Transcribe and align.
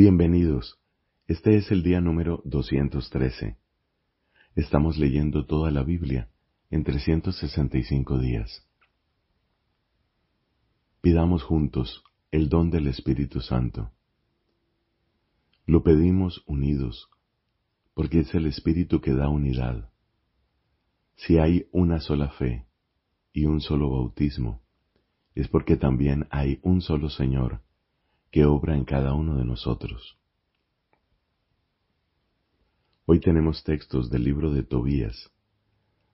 Bienvenidos. 0.00 0.78
Este 1.26 1.56
es 1.56 1.72
el 1.72 1.82
día 1.82 2.00
número 2.00 2.40
213. 2.44 3.56
Estamos 4.54 4.96
leyendo 4.96 5.44
toda 5.44 5.72
la 5.72 5.82
Biblia 5.82 6.30
en 6.70 6.84
365 6.84 8.20
días. 8.20 8.64
Pidamos 11.00 11.42
juntos 11.42 12.04
el 12.30 12.48
don 12.48 12.70
del 12.70 12.86
Espíritu 12.86 13.40
Santo. 13.40 13.90
Lo 15.66 15.82
pedimos 15.82 16.44
unidos, 16.46 17.10
porque 17.94 18.20
es 18.20 18.32
el 18.36 18.46
Espíritu 18.46 19.00
que 19.00 19.14
da 19.14 19.28
unidad. 19.28 19.90
Si 21.16 21.38
hay 21.38 21.66
una 21.72 21.98
sola 21.98 22.30
fe 22.30 22.68
y 23.32 23.46
un 23.46 23.60
solo 23.60 23.90
bautismo, 23.90 24.62
es 25.34 25.48
porque 25.48 25.76
también 25.76 26.28
hay 26.30 26.60
un 26.62 26.82
solo 26.82 27.10
Señor, 27.10 27.62
que 28.30 28.44
obra 28.44 28.74
en 28.74 28.84
cada 28.84 29.14
uno 29.14 29.36
de 29.36 29.44
nosotros. 29.44 30.18
Hoy 33.06 33.20
tenemos 33.20 33.64
textos 33.64 34.10
del 34.10 34.24
libro 34.24 34.52
de 34.52 34.62
Tobías, 34.62 35.30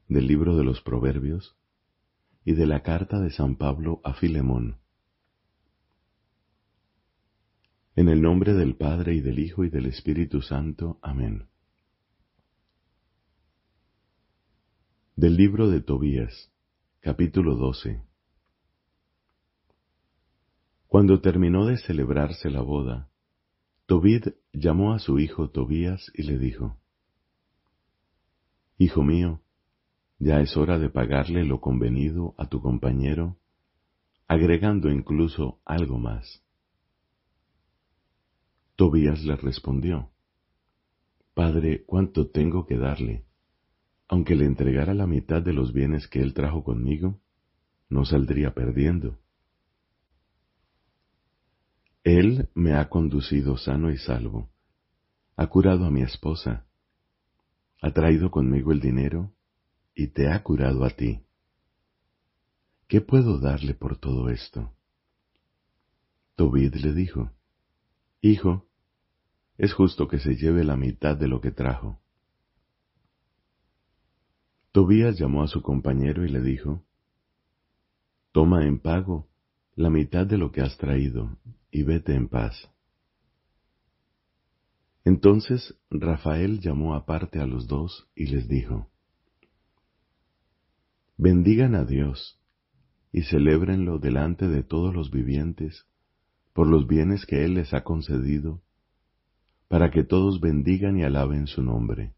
del 0.09 0.27
libro 0.29 0.57
de 0.57 0.63
los 0.63 0.81
Proverbios 0.81 1.57
y 2.45 2.53
de 2.53 2.67
la 2.67 2.83
carta 2.83 3.21
de 3.21 3.31
San 3.31 3.57
Pablo 3.57 4.01
a 4.05 4.15
Filemón. 4.15 4.79
En 7.97 8.09
el 8.09 8.23
nombre 8.23 8.55
del 8.55 8.77
Padre 8.77 9.15
y 9.15 9.21
del 9.21 9.39
Hijo 9.39 9.65
y 9.65 9.71
del 9.71 9.87
Espíritu 9.87 10.41
Santo. 10.41 10.99
Amén. 11.03 11.49
Del 15.17 15.37
libro 15.37 15.69
de 15.69 15.81
Tobías, 15.81 16.53
capítulo 17.01 17.57
12. 17.57 18.14
Cuando 20.95 21.21
terminó 21.21 21.67
de 21.67 21.77
celebrarse 21.77 22.51
la 22.51 22.61
boda, 22.61 23.11
Tobid 23.87 24.29
llamó 24.53 24.93
a 24.93 25.01
su 25.01 25.19
hijo 25.19 25.51
Tobías 25.51 26.09
y 26.15 26.23
le 26.23 26.39
dijo, 26.39 26.77
Hijo 28.79 29.03
mío, 29.03 29.41
ya 30.21 30.41
es 30.41 30.57
hora 30.57 30.79
de 30.79 30.91
pagarle 30.91 31.45
lo 31.45 31.61
convenido 31.61 32.37
a 32.39 32.49
tu 32.49 32.63
compañero, 32.63 33.37
agregando 34.29 34.89
incluso 34.89 35.59
algo 35.65 35.99
más. 35.99 36.45
Tobías 38.77 39.25
le 39.25 39.35
respondió, 39.35 40.13
Padre, 41.35 41.83
¿cuánto 41.87 42.29
tengo 42.29 42.67
que 42.67 42.77
darle? 42.77 43.25
Aunque 44.07 44.37
le 44.37 44.45
entregara 44.45 44.95
la 44.95 45.09
mitad 45.09 45.43
de 45.43 45.55
los 45.55 45.73
bienes 45.73 46.07
que 46.07 46.21
él 46.21 46.35
trajo 46.35 46.63
conmigo, 46.63 47.19
no 47.89 48.05
saldría 48.05 48.55
perdiendo. 48.55 49.19
Él 52.05 52.51
me 52.55 52.75
ha 52.75 52.91
conducido 52.91 53.57
sano 53.57 53.91
y 53.91 53.97
salvo, 53.97 54.51
ha 55.37 55.47
curado 55.47 55.87
a 55.87 55.91
mi 55.91 56.03
esposa, 56.03 56.67
ha 57.81 57.93
traído 57.93 58.31
conmigo 58.31 58.73
el 58.73 58.81
dinero 58.81 59.33
y 59.95 60.09
te 60.09 60.29
ha 60.29 60.43
curado 60.43 60.85
a 60.85 60.91
ti. 60.91 61.23
¿Qué 62.89 63.01
puedo 63.01 63.39
darle 63.39 63.73
por 63.73 63.97
todo 63.97 64.29
esto? 64.29 64.71
Tobid 66.37 66.75
le 66.75 66.93
dijo, 66.93 67.31
Hijo, 68.21 68.67
es 69.57 69.73
justo 69.73 70.07
que 70.07 70.19
se 70.19 70.37
lleve 70.37 70.63
la 70.63 70.77
mitad 70.77 71.17
de 71.17 71.27
lo 71.27 71.41
que 71.41 71.53
trajo. 71.53 72.01
Tobías 74.73 75.19
llamó 75.19 75.43
a 75.43 75.49
su 75.49 75.63
compañero 75.63 76.23
y 76.23 76.29
le 76.29 76.43
dijo, 76.43 76.85
Toma 78.33 78.67
en 78.67 78.79
pago 78.79 79.27
la 79.77 79.91
mitad 79.91 80.27
de 80.27 80.39
lo 80.39 80.53
que 80.53 80.61
has 80.61 80.77
traído 80.79 81.37
y 81.71 81.83
vete 81.83 82.15
en 82.15 82.29
paz. 82.29 82.71
Entonces 85.05 85.75
Rafael 85.91 86.61
llamó 86.61 86.95
aparte 86.95 87.41
a 87.41 87.47
los 87.47 87.67
dos 87.67 88.09
y 88.15 88.27
les 88.27 88.49
dijo, 88.49 88.89
Bendigan 91.17 91.75
a 91.75 91.85
Dios 91.85 92.41
y 93.13 93.23
celébrenlo 93.23 93.99
delante 93.99 94.49
de 94.49 94.63
todos 94.63 94.95
los 94.95 95.11
vivientes 95.11 95.87
por 96.53 96.69
los 96.69 96.87
bienes 96.87 97.27
que 97.27 97.45
Él 97.45 97.55
les 97.55 97.75
ha 97.75 97.85
concedido, 97.85 98.63
para 99.69 99.91
que 99.91 100.05
todos 100.05 100.41
bendigan 100.41 100.97
y 100.97 101.05
alaben 101.05 101.47
su 101.47 101.63
nombre. 101.63 102.15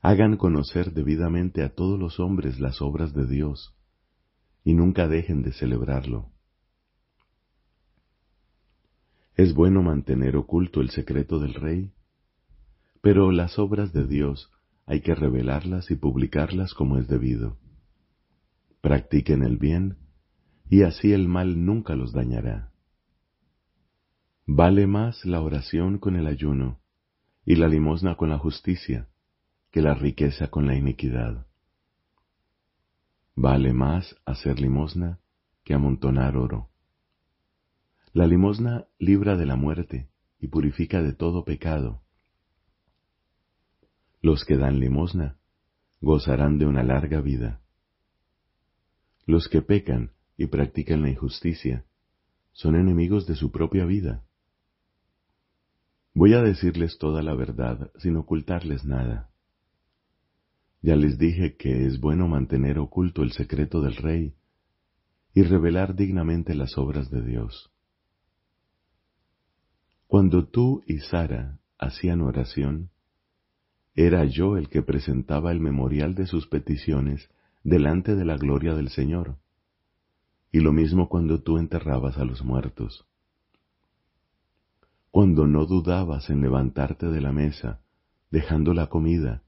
Hagan 0.00 0.36
conocer 0.36 0.92
debidamente 0.92 1.62
a 1.62 1.74
todos 1.74 1.98
los 1.98 2.20
hombres 2.20 2.60
las 2.60 2.82
obras 2.82 3.14
de 3.14 3.26
Dios, 3.26 3.74
y 4.64 4.72
nunca 4.72 5.06
dejen 5.06 5.42
de 5.42 5.52
celebrarlo. 5.52 6.30
Es 9.36 9.54
bueno 9.54 9.82
mantener 9.82 10.36
oculto 10.36 10.80
el 10.80 10.90
secreto 10.90 11.38
del 11.38 11.54
Rey, 11.54 11.92
pero 13.00 13.30
las 13.30 13.58
obras 13.58 13.92
de 13.92 14.06
Dios 14.06 14.50
hay 14.86 15.00
que 15.00 15.14
revelarlas 15.14 15.90
y 15.90 15.96
publicarlas 15.96 16.72
como 16.72 16.98
es 16.98 17.08
debido. 17.08 17.58
Practiquen 18.80 19.42
el 19.42 19.58
bien, 19.58 19.98
y 20.70 20.82
así 20.82 21.12
el 21.12 21.28
mal 21.28 21.64
nunca 21.64 21.94
los 21.94 22.12
dañará. 22.12 22.72
Vale 24.46 24.86
más 24.86 25.24
la 25.24 25.40
oración 25.40 25.98
con 25.98 26.16
el 26.16 26.26
ayuno, 26.26 26.80
y 27.44 27.56
la 27.56 27.68
limosna 27.68 28.16
con 28.16 28.30
la 28.30 28.38
justicia, 28.38 29.08
que 29.70 29.82
la 29.82 29.94
riqueza 29.94 30.48
con 30.48 30.66
la 30.66 30.76
iniquidad. 30.76 31.46
Vale 33.36 33.72
más 33.72 34.16
hacer 34.24 34.60
limosna 34.60 35.18
que 35.64 35.74
amontonar 35.74 36.36
oro. 36.36 36.70
La 38.12 38.26
limosna 38.26 38.86
libra 38.98 39.36
de 39.36 39.44
la 39.44 39.56
muerte 39.56 40.08
y 40.38 40.46
purifica 40.46 41.02
de 41.02 41.12
todo 41.12 41.44
pecado. 41.44 42.02
Los 44.20 44.44
que 44.44 44.56
dan 44.56 44.78
limosna 44.78 45.36
gozarán 46.00 46.58
de 46.58 46.66
una 46.66 46.84
larga 46.84 47.20
vida. 47.20 47.60
Los 49.26 49.48
que 49.48 49.62
pecan 49.62 50.12
y 50.36 50.46
practican 50.46 51.02
la 51.02 51.10
injusticia 51.10 51.84
son 52.52 52.76
enemigos 52.76 53.26
de 53.26 53.34
su 53.34 53.50
propia 53.50 53.84
vida. 53.84 54.22
Voy 56.12 56.34
a 56.34 56.42
decirles 56.42 56.98
toda 56.98 57.22
la 57.22 57.34
verdad 57.34 57.90
sin 57.98 58.16
ocultarles 58.16 58.84
nada. 58.84 59.33
Ya 60.84 60.96
les 60.96 61.16
dije 61.16 61.56
que 61.56 61.86
es 61.86 61.98
bueno 61.98 62.28
mantener 62.28 62.78
oculto 62.78 63.22
el 63.22 63.32
secreto 63.32 63.80
del 63.80 63.96
Rey 63.96 64.34
y 65.32 65.42
revelar 65.42 65.96
dignamente 65.96 66.54
las 66.54 66.76
obras 66.76 67.10
de 67.10 67.22
Dios. 67.22 67.72
Cuando 70.06 70.46
tú 70.46 70.82
y 70.86 70.98
Sara 70.98 71.58
hacían 71.78 72.20
oración, 72.20 72.90
era 73.94 74.26
yo 74.26 74.58
el 74.58 74.68
que 74.68 74.82
presentaba 74.82 75.52
el 75.52 75.60
memorial 75.60 76.14
de 76.14 76.26
sus 76.26 76.48
peticiones 76.48 77.30
delante 77.62 78.14
de 78.14 78.26
la 78.26 78.36
gloria 78.36 78.74
del 78.74 78.90
Señor, 78.90 79.38
y 80.52 80.60
lo 80.60 80.74
mismo 80.74 81.08
cuando 81.08 81.40
tú 81.40 81.56
enterrabas 81.56 82.18
a 82.18 82.26
los 82.26 82.44
muertos. 82.44 83.06
Cuando 85.10 85.46
no 85.46 85.64
dudabas 85.64 86.28
en 86.28 86.42
levantarte 86.42 87.06
de 87.06 87.22
la 87.22 87.32
mesa, 87.32 87.80
dejando 88.30 88.74
la 88.74 88.88
comida, 88.88 89.44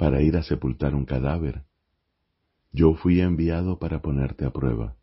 para 0.00 0.22
ir 0.22 0.34
a 0.38 0.42
sepultar 0.42 0.94
un 0.94 1.04
cadáver, 1.04 1.66
yo 2.72 2.94
fui 2.94 3.20
enviado 3.20 3.78
para 3.78 4.00
ponerte 4.00 4.46
a 4.46 4.50
prueba. 4.50 4.96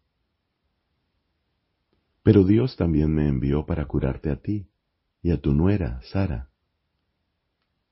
Pero 2.24 2.44
Dios 2.44 2.76
también 2.78 3.14
me 3.14 3.28
envió 3.28 3.68
para 3.68 3.86
curarte 3.86 4.32
a 4.32 4.38
ti 4.38 4.72
y 5.22 5.30
a 5.30 5.40
tu 5.40 5.54
nuera, 5.54 6.02
Sara. 6.02 6.50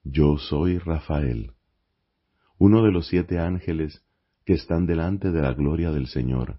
Yo 0.04 0.40
soy 0.40 0.80
Rafael, 0.80 1.52
uno 2.58 2.82
de 2.82 2.92
los 2.92 3.06
siete 3.08 3.38
ángeles 3.38 4.04
que 4.44 4.54
están 4.54 4.88
delante 4.88 5.32
de 5.32 5.44
la 5.44 5.54
gloria 5.54 5.92
del 5.92 6.08
Señor 6.08 6.58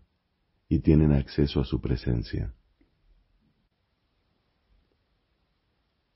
y 0.68 0.78
tienen 0.78 1.12
acceso 1.12 1.60
a 1.60 1.64
su 1.64 1.80
presencia. 1.80 2.54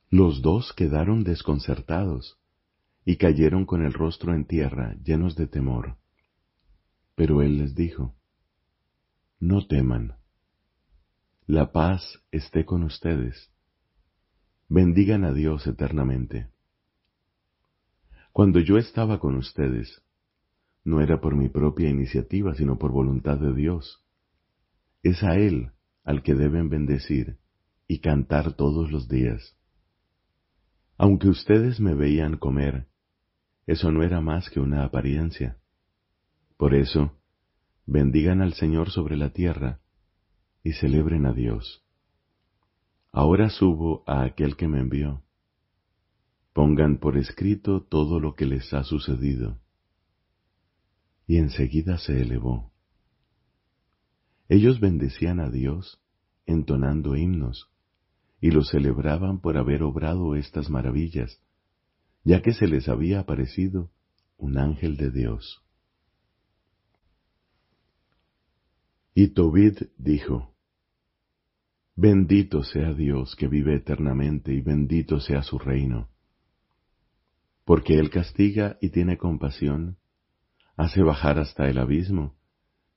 Los 0.09 0.41
dos 0.41 0.73
quedaron 0.73 1.25
desconcertados 1.25 2.41
y 3.05 3.17
cayeron 3.17 3.67
con 3.67 3.85
el 3.85 3.93
rostro 3.93 4.35
en 4.35 4.45
tierra, 4.45 4.97
llenos 5.03 5.37
de 5.37 5.47
temor. 5.47 5.97
Pero 7.15 7.43
él 7.43 7.59
les 7.59 7.75
dijo, 7.75 8.15
No 9.39 9.67
teman, 9.67 10.17
la 11.47 11.73
paz 11.73 12.23
esté 12.31 12.65
con 12.65 12.83
ustedes 12.85 13.51
bendigan 14.71 15.25
a 15.25 15.35
Dios 15.35 15.67
eternamente. 15.67 16.49
Cuando 18.33 18.61
yo 18.61 18.79
estaba 18.79 19.19
con 19.19 19.35
ustedes, 19.35 20.01
no 20.85 21.01
era 21.01 21.21
por 21.21 21.35
mi 21.35 21.49
propia 21.49 21.91
iniciativa, 21.91 22.55
sino 22.55 22.79
por 22.79 22.93
voluntad 22.93 23.37
de 23.39 23.53
Dios. 23.53 24.07
Es 25.03 25.25
a 25.25 25.35
Él 25.35 25.73
al 26.05 26.23
que 26.23 26.37
deben 26.37 26.71
bendecir 26.71 27.39
y 27.89 27.99
cantar 27.99 28.53
todos 28.53 28.93
los 28.93 29.09
días. 29.09 29.59
Aunque 30.97 31.29
ustedes 31.29 31.81
me 31.81 31.95
veían 31.95 32.37
comer, 32.37 32.87
eso 33.71 33.93
no 33.93 34.03
era 34.03 34.21
más 34.21 34.51
que 34.51 34.59
una 34.59 34.85
apariencia. 34.85 35.57
Por 36.57 36.75
eso, 36.75 37.21
bendigan 37.87 38.43
al 38.43 38.55
Señor 38.55 38.91
sobre 38.91 39.17
la 39.17 39.33
tierra 39.33 39.81
y 40.65 40.73
celebren 40.73 41.25
a 41.25 41.33
Dios. 41.33 41.85
Ahora 43.13 43.49
subo 43.49 44.03
a 44.09 44.25
aquel 44.25 44.57
que 44.57 44.67
me 44.67 44.81
envió. 44.81 45.23
Pongan 46.53 46.99
por 46.99 47.17
escrito 47.17 47.85
todo 47.85 48.19
lo 48.19 48.35
que 48.35 48.45
les 48.45 48.75
ha 48.75 48.83
sucedido. 48.83 49.61
Y 51.29 51.37
enseguida 51.37 51.97
se 51.99 52.21
elevó. 52.21 52.73
Ellos 54.49 54.81
bendecían 54.81 55.39
a 55.39 55.49
Dios 55.49 56.03
entonando 56.45 57.15
himnos, 57.15 57.71
y 58.41 58.51
lo 58.51 58.65
celebraban 58.65 59.41
por 59.41 59.57
haber 59.57 59.85
obrado 59.85 60.35
estas 60.35 60.71
maravillas, 60.71 61.41
ya 62.25 62.43
que 62.43 62.53
se 62.53 62.67
les 62.67 62.89
había 62.89 63.21
aparecido 63.21 63.91
un 64.37 64.59
ángel 64.59 64.97
de 64.97 65.11
Dios. 65.11 65.63
Y 69.15 69.29
Tobit 69.29 69.91
dijo, 69.99 70.55
Bendito 71.97 72.63
sea 72.63 72.95
Dios 72.95 73.37
que 73.37 73.47
vive 73.49 73.75
eternamente 73.75 74.55
y 74.55 74.63
bendito 74.63 75.21
sea 75.21 75.43
su 75.43 75.59
reino. 75.59 76.09
Porque 77.65 77.99
Él 77.99 78.09
castiga 78.09 78.79
y 78.81 78.89
tiene 78.89 79.19
compasión, 79.19 79.99
hace 80.77 81.03
bajar 81.03 81.39
hasta 81.39 81.69
el 81.69 81.79
abismo 81.79 82.35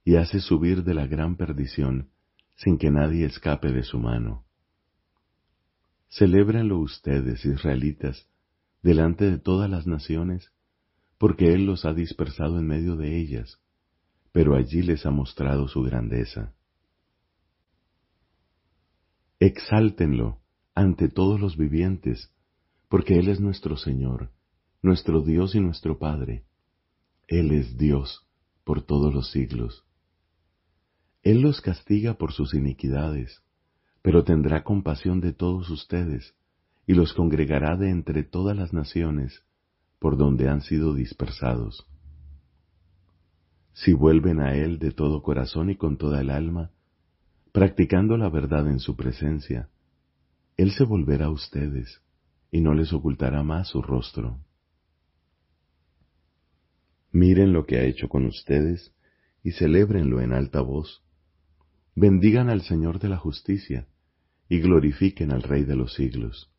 y 0.05 0.15
hace 0.15 0.39
subir 0.39 0.83
de 0.83 0.93
la 0.93 1.05
gran 1.05 1.35
perdición 1.35 2.09
sin 2.55 2.77
que 2.77 2.91
nadie 2.91 3.25
escape 3.25 3.71
de 3.71 3.83
su 3.83 3.99
mano. 3.99 4.45
Celébrenlo 6.07 6.77
ustedes, 6.79 7.43
israelitas, 7.43 8.29
delante 8.83 9.31
de 9.31 9.39
todas 9.39 9.69
las 9.69 9.87
naciones, 9.87 10.51
porque 11.17 11.53
Él 11.53 11.65
los 11.65 11.85
ha 11.85 11.93
dispersado 11.93 12.59
en 12.59 12.67
medio 12.67 12.95
de 12.97 13.17
ellas, 13.17 13.59
pero 14.31 14.55
allí 14.55 14.81
les 14.81 15.05
ha 15.05 15.11
mostrado 15.11 15.67
su 15.67 15.81
grandeza. 15.81 16.53
Exáltenlo 19.39 20.39
ante 20.75 21.07
todos 21.07 21.39
los 21.39 21.57
vivientes, 21.57 22.31
porque 22.89 23.17
Él 23.17 23.29
es 23.29 23.39
nuestro 23.39 23.77
Señor, 23.77 24.31
nuestro 24.81 25.21
Dios 25.21 25.55
y 25.55 25.61
nuestro 25.61 25.97
Padre. 25.97 26.43
Él 27.27 27.51
es 27.51 27.77
Dios 27.77 28.27
por 28.63 28.85
todos 28.85 29.13
los 29.13 29.31
siglos. 29.31 29.85
Él 31.21 31.41
los 31.41 31.61
castiga 31.61 32.15
por 32.15 32.33
sus 32.33 32.53
iniquidades, 32.53 33.41
pero 34.01 34.25
tendrá 34.25 34.63
compasión 34.63 35.21
de 35.21 35.31
todos 35.31 35.69
ustedes, 35.69 36.35
y 36.85 36.93
los 36.93 37.13
congregará 37.13 37.77
de 37.77 37.89
entre 37.89 38.23
todas 38.23 38.55
las 38.55 38.73
naciones 38.73 39.43
por 39.99 40.17
donde 40.17 40.49
han 40.49 40.61
sido 40.61 40.93
dispersados. 40.93 41.87
Si 43.73 43.93
vuelven 43.93 44.39
a 44.39 44.55
Él 44.55 44.79
de 44.79 44.91
todo 44.91 45.23
corazón 45.23 45.69
y 45.69 45.75
con 45.75 45.97
toda 45.97 46.21
el 46.21 46.29
alma, 46.29 46.71
practicando 47.51 48.17
la 48.17 48.29
verdad 48.29 48.67
en 48.67 48.79
su 48.79 48.95
presencia, 48.95 49.69
Él 50.57 50.71
se 50.71 50.83
volverá 50.83 51.27
a 51.27 51.31
ustedes 51.31 52.01
y 52.51 52.61
no 52.61 52.73
les 52.73 52.93
ocultará 52.93 53.43
más 53.43 53.69
su 53.69 53.81
rostro. 53.81 54.39
Miren 57.11 57.53
lo 57.53 57.65
que 57.65 57.77
ha 57.77 57.83
hecho 57.83 58.09
con 58.09 58.25
ustedes 58.25 58.93
y 59.43 59.51
celébrenlo 59.51 60.21
en 60.21 60.33
alta 60.33 60.61
voz. 60.61 61.03
Bendigan 61.95 62.49
al 62.49 62.61
Señor 62.61 62.99
de 62.99 63.09
la 63.09 63.17
justicia 63.17 63.87
y 64.49 64.59
glorifiquen 64.59 65.31
al 65.31 65.43
Rey 65.43 65.63
de 65.63 65.75
los 65.75 65.93
siglos. 65.93 66.52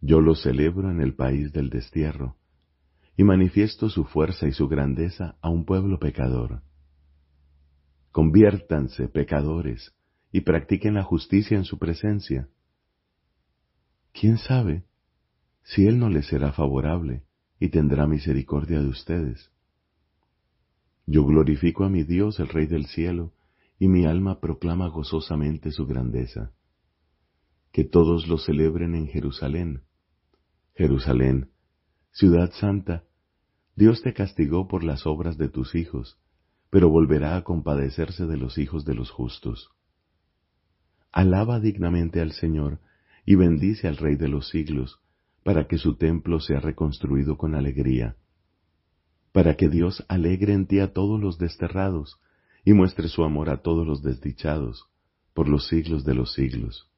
Yo 0.00 0.20
lo 0.20 0.34
celebro 0.34 0.90
en 0.90 1.00
el 1.00 1.14
país 1.14 1.52
del 1.52 1.70
destierro 1.70 2.36
y 3.16 3.24
manifiesto 3.24 3.88
su 3.88 4.04
fuerza 4.04 4.46
y 4.46 4.52
su 4.52 4.68
grandeza 4.68 5.36
a 5.40 5.48
un 5.48 5.64
pueblo 5.64 5.98
pecador. 5.98 6.62
Conviértanse, 8.12 9.08
pecadores, 9.08 9.94
y 10.32 10.42
practiquen 10.42 10.94
la 10.94 11.02
justicia 11.02 11.56
en 11.56 11.64
su 11.64 11.78
presencia. 11.78 12.48
¿Quién 14.12 14.38
sabe 14.38 14.84
si 15.62 15.86
Él 15.86 15.98
no 15.98 16.10
les 16.10 16.26
será 16.26 16.52
favorable 16.52 17.24
y 17.58 17.68
tendrá 17.68 18.06
misericordia 18.06 18.80
de 18.80 18.88
ustedes? 18.88 19.50
Yo 21.06 21.24
glorifico 21.24 21.84
a 21.84 21.88
mi 21.88 22.02
Dios, 22.02 22.40
el 22.40 22.48
Rey 22.48 22.66
del 22.66 22.86
cielo, 22.86 23.32
y 23.78 23.88
mi 23.88 24.06
alma 24.06 24.40
proclama 24.40 24.88
gozosamente 24.88 25.70
su 25.70 25.86
grandeza. 25.86 26.52
Que 27.76 27.84
todos 27.84 28.26
lo 28.26 28.38
celebren 28.38 28.94
en 28.94 29.06
Jerusalén. 29.06 29.82
Jerusalén, 30.76 31.50
ciudad 32.10 32.50
santa, 32.52 33.04
Dios 33.74 34.00
te 34.00 34.14
castigó 34.14 34.66
por 34.66 34.82
las 34.82 35.06
obras 35.06 35.36
de 35.36 35.50
tus 35.50 35.74
hijos, 35.74 36.18
pero 36.70 36.88
volverá 36.88 37.36
a 37.36 37.44
compadecerse 37.44 38.24
de 38.24 38.38
los 38.38 38.56
hijos 38.56 38.86
de 38.86 38.94
los 38.94 39.10
justos. 39.10 39.72
Alaba 41.12 41.60
dignamente 41.60 42.22
al 42.22 42.32
Señor 42.32 42.80
y 43.26 43.34
bendice 43.34 43.88
al 43.88 43.98
Rey 43.98 44.16
de 44.16 44.28
los 44.28 44.48
siglos, 44.48 44.98
para 45.44 45.68
que 45.68 45.76
su 45.76 45.96
templo 45.96 46.40
sea 46.40 46.60
reconstruido 46.60 47.36
con 47.36 47.54
alegría, 47.54 48.16
para 49.32 49.54
que 49.58 49.68
Dios 49.68 50.02
alegre 50.08 50.54
en 50.54 50.66
ti 50.66 50.78
a 50.78 50.94
todos 50.94 51.20
los 51.20 51.36
desterrados 51.36 52.18
y 52.64 52.72
muestre 52.72 53.08
su 53.08 53.22
amor 53.22 53.50
a 53.50 53.60
todos 53.60 53.86
los 53.86 54.02
desdichados 54.02 54.86
por 55.34 55.46
los 55.46 55.66
siglos 55.66 56.06
de 56.06 56.14
los 56.14 56.32
siglos. 56.32 56.90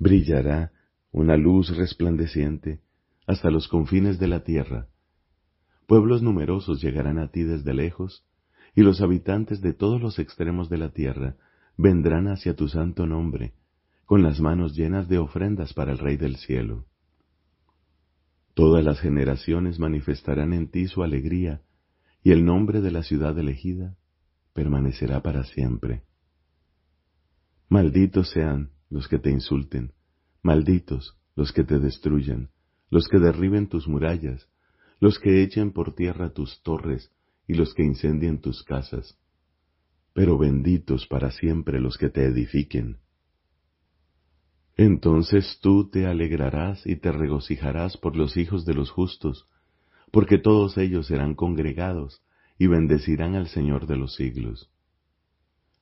Brillará 0.00 0.72
una 1.12 1.36
luz 1.36 1.76
resplandeciente 1.76 2.80
hasta 3.28 3.50
los 3.50 3.68
confines 3.68 4.18
de 4.18 4.26
la 4.26 4.42
tierra, 4.42 4.88
Pueblos 5.90 6.22
numerosos 6.22 6.80
llegarán 6.80 7.18
a 7.18 7.32
ti 7.32 7.42
desde 7.42 7.74
lejos, 7.74 8.24
y 8.76 8.82
los 8.82 9.00
habitantes 9.00 9.60
de 9.60 9.72
todos 9.72 10.00
los 10.00 10.20
extremos 10.20 10.70
de 10.70 10.78
la 10.78 10.90
tierra 10.90 11.34
vendrán 11.76 12.28
hacia 12.28 12.54
tu 12.54 12.68
santo 12.68 13.06
nombre, 13.06 13.54
con 14.04 14.22
las 14.22 14.40
manos 14.40 14.76
llenas 14.76 15.08
de 15.08 15.18
ofrendas 15.18 15.74
para 15.74 15.90
el 15.90 15.98
Rey 15.98 16.16
del 16.16 16.36
cielo. 16.36 16.86
Todas 18.54 18.84
las 18.84 19.00
generaciones 19.00 19.80
manifestarán 19.80 20.52
en 20.52 20.70
ti 20.70 20.86
su 20.86 21.02
alegría, 21.02 21.62
y 22.22 22.30
el 22.30 22.44
nombre 22.44 22.80
de 22.80 22.92
la 22.92 23.02
ciudad 23.02 23.36
elegida 23.36 23.96
permanecerá 24.52 25.22
para 25.22 25.42
siempre. 25.42 26.04
Malditos 27.68 28.30
sean 28.30 28.70
los 28.90 29.08
que 29.08 29.18
te 29.18 29.30
insulten, 29.30 29.92
malditos 30.42 31.16
los 31.36 31.52
que 31.52 31.64
te 31.64 31.78
destruyan, 31.78 32.50
los 32.90 33.08
que 33.08 33.18
derriben 33.18 33.68
tus 33.68 33.88
murallas, 33.88 34.48
los 34.98 35.18
que 35.18 35.42
echen 35.42 35.72
por 35.72 35.94
tierra 35.94 36.34
tus 36.34 36.62
torres 36.62 37.10
y 37.46 37.54
los 37.54 37.72
que 37.72 37.82
incendien 37.82 38.40
tus 38.40 38.62
casas, 38.62 39.18
pero 40.12 40.36
benditos 40.36 41.06
para 41.06 41.30
siempre 41.30 41.80
los 41.80 41.96
que 41.96 42.10
te 42.10 42.26
edifiquen. 42.26 42.98
Entonces 44.76 45.58
tú 45.62 45.88
te 45.88 46.06
alegrarás 46.06 46.86
y 46.86 46.96
te 46.96 47.12
regocijarás 47.12 47.96
por 47.96 48.16
los 48.16 48.36
hijos 48.36 48.64
de 48.64 48.74
los 48.74 48.90
justos, 48.90 49.46
porque 50.10 50.38
todos 50.38 50.76
ellos 50.78 51.06
serán 51.06 51.34
congregados 51.34 52.22
y 52.58 52.66
bendecirán 52.66 53.34
al 53.34 53.48
Señor 53.48 53.86
de 53.86 53.96
los 53.96 54.14
siglos. 54.14 54.70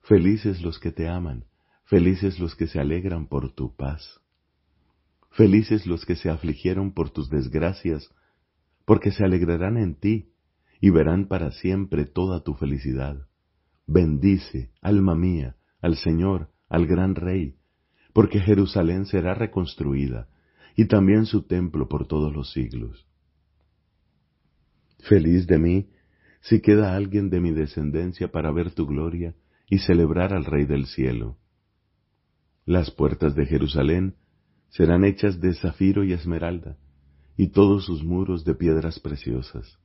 Felices 0.03 0.63
los 0.63 0.79
que 0.79 0.93
te 0.93 1.09
aman, 1.09 1.45
felices 1.89 2.39
los 2.39 2.55
que 2.55 2.67
se 2.67 2.79
alegran 2.79 3.27
por 3.29 3.51
tu 3.53 3.75
paz. 3.75 4.21
Felices 5.31 5.87
los 5.87 6.05
que 6.05 6.17
se 6.17 6.29
afligieron 6.29 6.93
por 6.93 7.09
tus 7.11 7.31
desgracias, 7.31 8.15
porque 8.85 9.11
se 9.11 9.25
alegrarán 9.25 9.79
en 9.79 9.95
ti 9.95 10.33
y 10.83 10.91
verán 10.91 11.29
para 11.29 11.51
siempre 11.51 12.05
toda 12.05 12.45
tu 12.45 12.53
felicidad. 12.55 13.27
Bendice, 13.87 14.71
alma 14.83 15.15
mía, 15.15 15.57
al 15.81 15.97
Señor, 15.97 16.51
al 16.69 16.87
gran 16.87 17.15
Rey, 17.15 17.57
porque 18.13 18.41
Jerusalén 18.41 19.07
será 19.07 19.33
reconstruida, 19.33 20.29
y 20.77 20.85
también 20.89 21.25
su 21.25 21.47
templo 21.47 21.89
por 21.89 22.07
todos 22.07 22.35
los 22.35 22.53
siglos. 22.53 23.07
Feliz 24.99 25.47
de 25.47 25.59
mí 25.59 25.89
si 26.43 26.61
queda 26.61 26.95
alguien 26.95 27.31
de 27.31 27.41
mi 27.41 27.51
descendencia 27.51 28.31
para 28.31 28.53
ver 28.53 28.73
tu 28.73 28.87
gloria 28.87 29.35
y 29.71 29.79
celebrar 29.79 30.35
al 30.35 30.45
Rey 30.45 30.67
del 30.67 30.87
cielo. 30.87 31.39
Las 32.69 32.91
puertas 32.91 33.35
de 33.35 33.47
Jerusalén 33.47 34.17
serán 34.69 35.03
hechas 35.03 35.41
de 35.41 35.55
zafiro 35.55 36.05
y 36.05 36.13
esmeralda, 36.13 36.77
y 37.35 37.49
todos 37.49 37.87
sus 37.87 38.05
muros 38.05 38.45
de 38.45 38.55
piedras 38.55 39.01
preciosas. 39.01 39.79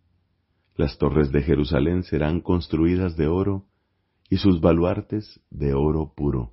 Las 0.76 0.98
torres 0.98 1.32
de 1.32 1.44
Jerusalén 1.44 2.04
serán 2.04 2.42
construidas 2.42 3.16
de 3.16 3.28
oro, 3.28 3.68
y 4.30 4.36
sus 4.36 4.60
baluartes 4.60 5.40
de 5.50 5.74
oro 5.74 6.12
puro. 6.14 6.52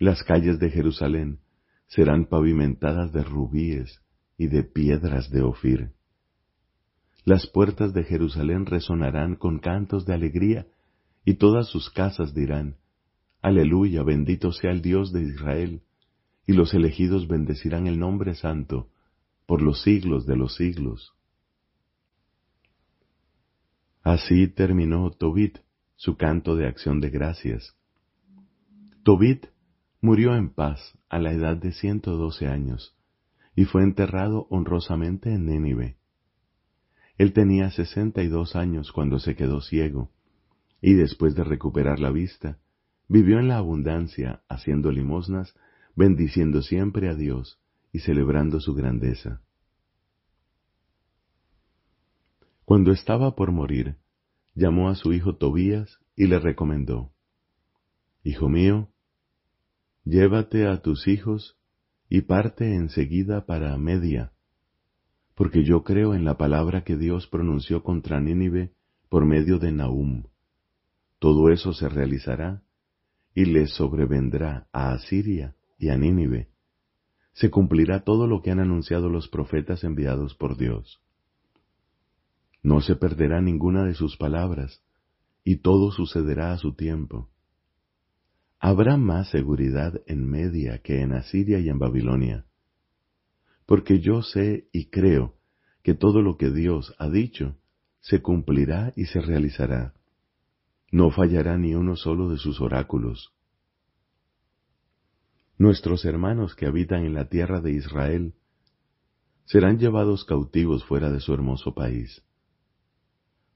Las 0.00 0.24
calles 0.24 0.58
de 0.58 0.68
Jerusalén 0.68 1.38
serán 1.86 2.24
pavimentadas 2.24 3.12
de 3.12 3.22
rubíes 3.22 4.02
y 4.36 4.48
de 4.48 4.64
piedras 4.64 5.30
de 5.30 5.42
Ofir. 5.42 5.92
Las 7.24 7.46
puertas 7.46 7.94
de 7.94 8.02
Jerusalén 8.02 8.66
resonarán 8.66 9.36
con 9.36 9.60
cantos 9.60 10.06
de 10.06 10.12
alegría, 10.12 10.66
y 11.24 11.34
todas 11.34 11.68
sus 11.68 11.88
casas 11.88 12.34
dirán, 12.34 12.80
Aleluya, 13.42 14.02
bendito 14.02 14.52
sea 14.52 14.70
el 14.70 14.82
Dios 14.82 15.12
de 15.12 15.22
Israel, 15.22 15.82
y 16.46 16.52
los 16.52 16.74
elegidos 16.74 17.28
bendecirán 17.28 17.86
el 17.86 17.98
nombre 17.98 18.34
santo 18.34 18.88
por 19.46 19.62
los 19.62 19.82
siglos 19.82 20.26
de 20.26 20.36
los 20.36 20.56
siglos. 20.56 21.14
Así 24.02 24.48
terminó 24.48 25.10
Tobit 25.10 25.58
su 25.96 26.16
canto 26.16 26.56
de 26.56 26.66
acción 26.66 27.00
de 27.00 27.10
gracias. 27.10 27.76
Tobit 29.02 29.46
murió 30.00 30.34
en 30.34 30.50
paz 30.50 30.98
a 31.08 31.18
la 31.18 31.32
edad 31.32 31.56
de 31.56 31.72
ciento 31.72 32.16
doce 32.16 32.46
años 32.46 32.96
y 33.54 33.64
fue 33.64 33.82
enterrado 33.82 34.46
honrosamente 34.50 35.32
en 35.32 35.46
Nínive. 35.46 35.96
Él 37.18 37.32
tenía 37.32 37.70
sesenta 37.70 38.22
y 38.22 38.28
dos 38.28 38.56
años 38.56 38.92
cuando 38.92 39.18
se 39.18 39.36
quedó 39.36 39.60
ciego, 39.60 40.10
y 40.80 40.94
después 40.94 41.34
de 41.34 41.44
recuperar 41.44 42.00
la 42.00 42.10
vista, 42.10 42.58
vivió 43.10 43.40
en 43.40 43.48
la 43.48 43.56
abundancia, 43.56 44.40
haciendo 44.48 44.92
limosnas, 44.92 45.52
bendiciendo 45.96 46.62
siempre 46.62 47.08
a 47.08 47.16
Dios 47.16 47.60
y 47.92 47.98
celebrando 47.98 48.60
su 48.60 48.72
grandeza. 48.72 49.42
Cuando 52.64 52.92
estaba 52.92 53.34
por 53.34 53.50
morir, 53.50 53.96
llamó 54.54 54.88
a 54.88 54.94
su 54.94 55.12
hijo 55.12 55.34
Tobías 55.34 55.98
y 56.14 56.28
le 56.28 56.38
recomendó, 56.38 57.10
Hijo 58.22 58.48
mío, 58.48 58.90
llévate 60.04 60.68
a 60.68 60.80
tus 60.80 61.08
hijos 61.08 61.58
y 62.08 62.20
parte 62.20 62.76
enseguida 62.76 63.44
para 63.44 63.76
Media, 63.76 64.30
porque 65.34 65.64
yo 65.64 65.82
creo 65.82 66.14
en 66.14 66.24
la 66.24 66.38
palabra 66.38 66.84
que 66.84 66.96
Dios 66.96 67.26
pronunció 67.26 67.82
contra 67.82 68.20
Nínive 68.20 68.72
por 69.08 69.26
medio 69.26 69.58
de 69.58 69.72
Nahum. 69.72 70.26
Todo 71.18 71.50
eso 71.50 71.72
se 71.72 71.88
realizará 71.88 72.62
y 73.34 73.44
les 73.44 73.70
sobrevendrá 73.74 74.68
a 74.72 74.92
Asiria 74.92 75.54
y 75.78 75.88
a 75.88 75.96
Nínive. 75.96 76.48
Se 77.32 77.50
cumplirá 77.50 78.00
todo 78.04 78.26
lo 78.26 78.42
que 78.42 78.50
han 78.50 78.60
anunciado 78.60 79.08
los 79.08 79.28
profetas 79.28 79.84
enviados 79.84 80.34
por 80.34 80.56
Dios. 80.56 81.00
No 82.62 82.80
se 82.80 82.96
perderá 82.96 83.40
ninguna 83.40 83.84
de 83.84 83.94
sus 83.94 84.16
palabras, 84.16 84.82
y 85.44 85.56
todo 85.56 85.90
sucederá 85.90 86.52
a 86.52 86.58
su 86.58 86.74
tiempo. 86.74 87.30
Habrá 88.58 88.98
más 88.98 89.30
seguridad 89.30 90.02
en 90.06 90.28
Media 90.28 90.78
que 90.82 91.00
en 91.00 91.12
Asiria 91.12 91.60
y 91.60 91.70
en 91.70 91.78
Babilonia, 91.78 92.44
porque 93.64 94.00
yo 94.00 94.22
sé 94.22 94.68
y 94.72 94.90
creo 94.90 95.36
que 95.82 95.94
todo 95.94 96.20
lo 96.20 96.36
que 96.36 96.50
Dios 96.50 96.94
ha 96.98 97.08
dicho 97.08 97.56
se 98.00 98.20
cumplirá 98.20 98.92
y 98.96 99.06
se 99.06 99.20
realizará. 99.20 99.94
No 100.90 101.12
fallará 101.12 101.56
ni 101.56 101.74
uno 101.74 101.94
solo 101.94 102.28
de 102.28 102.36
sus 102.36 102.60
oráculos. 102.60 103.32
Nuestros 105.56 106.04
hermanos 106.04 106.56
que 106.56 106.66
habitan 106.66 107.04
en 107.04 107.14
la 107.14 107.28
tierra 107.28 107.60
de 107.60 107.72
Israel 107.72 108.34
serán 109.44 109.78
llevados 109.78 110.24
cautivos 110.24 110.84
fuera 110.84 111.10
de 111.10 111.20
su 111.20 111.32
hermoso 111.32 111.74
país. 111.74 112.24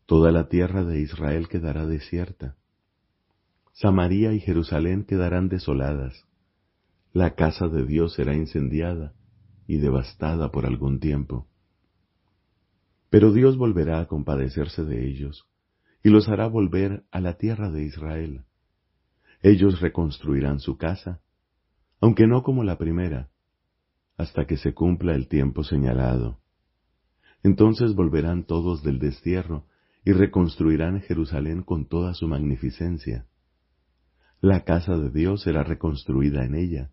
Toda 0.07 0.31
la 0.31 0.49
tierra 0.49 0.85
de 0.85 1.01
Israel 1.01 1.49
quedará 1.49 1.87
desierta. 1.87 2.57
Samaria 3.73 4.33
y 4.33 4.41
Jerusalén 4.41 5.05
quedarán 5.05 5.49
desoladas. 5.49 6.27
La 7.13 7.35
casa 7.35 7.69
de 7.69 7.85
Dios 7.85 8.15
será 8.15 8.35
incendiada 8.37 9.15
y 9.67 9.79
devastada 9.79 10.53
por 10.53 10.67
algún 10.67 11.01
tiempo. 11.01 11.49
Pero 13.11 13.33
Dios 13.33 13.57
volverá 13.57 14.01
a 14.01 14.07
compadecerse 14.07 14.85
de 14.85 15.09
ellos 15.09 15.49
y 16.05 16.11
los 16.11 16.29
hará 16.29 16.47
volver 16.47 17.03
a 17.11 17.21
la 17.21 17.39
tierra 17.39 17.71
de 17.71 17.83
Israel. 17.83 18.45
Ellos 19.43 19.81
reconstruirán 19.81 20.61
su 20.61 20.77
casa, 20.77 21.23
aunque 22.01 22.27
no 22.27 22.43
como 22.43 22.63
la 22.63 22.77
primera, 22.77 23.31
hasta 24.19 24.47
que 24.47 24.59
se 24.59 24.75
cumpla 24.75 25.15
el 25.15 25.29
tiempo 25.29 25.65
señalado. 25.65 26.39
Entonces 27.43 27.95
volverán 27.95 28.45
todos 28.45 28.83
del 28.83 28.99
destierro 28.99 29.67
y 30.05 30.13
reconstruirán 30.13 31.01
Jerusalén 31.01 31.63
con 31.63 31.87
toda 31.89 32.13
su 32.13 32.29
magnificencia. 32.29 33.27
La 34.43 34.65
casa 34.65 34.99
de 34.99 35.11
Dios 35.11 35.43
será 35.43 35.65
reconstruida 35.65 36.45
en 36.45 36.55
ella, 36.55 36.91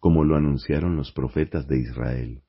como 0.00 0.22
lo 0.22 0.36
anunciaron 0.36 0.96
los 0.96 1.12
profetas 1.12 1.66
de 1.66 1.78
Israel. 1.78 2.42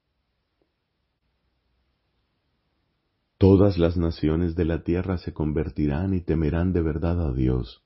Todas 3.42 3.78
las 3.78 3.98
naciones 3.98 4.56
de 4.56 4.66
la 4.66 4.84
tierra 4.84 5.18
se 5.18 5.34
convertirán 5.34 6.14
y 6.14 6.22
temerán 6.22 6.72
de 6.72 6.82
verdad 6.82 7.20
a 7.28 7.34
Dios. 7.34 7.84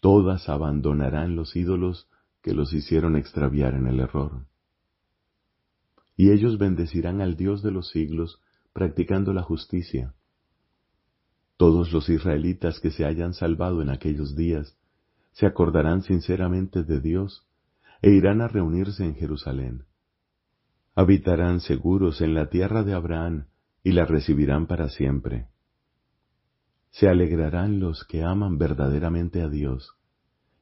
Todas 0.00 0.48
abandonarán 0.48 1.36
los 1.36 1.54
ídolos 1.54 2.08
que 2.42 2.54
los 2.54 2.72
hicieron 2.72 3.16
extraviar 3.16 3.74
en 3.74 3.86
el 3.86 4.00
error. 4.00 4.46
Y 6.16 6.30
ellos 6.30 6.56
bendecirán 6.56 7.20
al 7.20 7.36
Dios 7.36 7.62
de 7.62 7.70
los 7.70 7.90
siglos, 7.90 8.40
practicando 8.72 9.34
la 9.34 9.42
justicia 9.42 10.14
todos 11.56 11.92
los 11.92 12.08
israelitas 12.08 12.80
que 12.80 12.90
se 12.90 13.04
hayan 13.04 13.32
salvado 13.32 13.80
en 13.80 13.88
aquellos 13.88 14.36
días 14.36 14.76
se 15.32 15.46
acordarán 15.46 16.02
sinceramente 16.02 16.82
de 16.82 17.00
Dios 17.00 17.46
e 18.02 18.10
irán 18.10 18.40
a 18.40 18.48
reunirse 18.48 19.04
en 19.04 19.14
Jerusalén. 19.14 19.84
Habitarán 20.94 21.60
seguros 21.60 22.20
en 22.20 22.34
la 22.34 22.48
tierra 22.48 22.82
de 22.82 22.94
Abraham 22.94 23.46
y 23.86 23.92
la 23.92 24.04
recibirán 24.04 24.66
para 24.66 24.88
siempre. 24.88 25.46
Se 26.90 27.08
alegrarán 27.08 27.78
los 27.78 28.02
que 28.02 28.24
aman 28.24 28.58
verdaderamente 28.58 29.42
a 29.42 29.48
Dios 29.48 29.92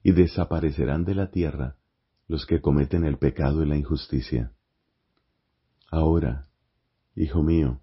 y 0.02 0.12
desaparecerán 0.12 1.06
de 1.06 1.14
la 1.14 1.30
tierra 1.30 1.76
los 2.28 2.44
que 2.44 2.60
cometen 2.60 3.02
el 3.02 3.16
pecado 3.16 3.62
y 3.62 3.66
la 3.66 3.78
injusticia. 3.78 4.52
Ahora, 5.90 6.48
hijo 7.16 7.42
mío, 7.42 7.80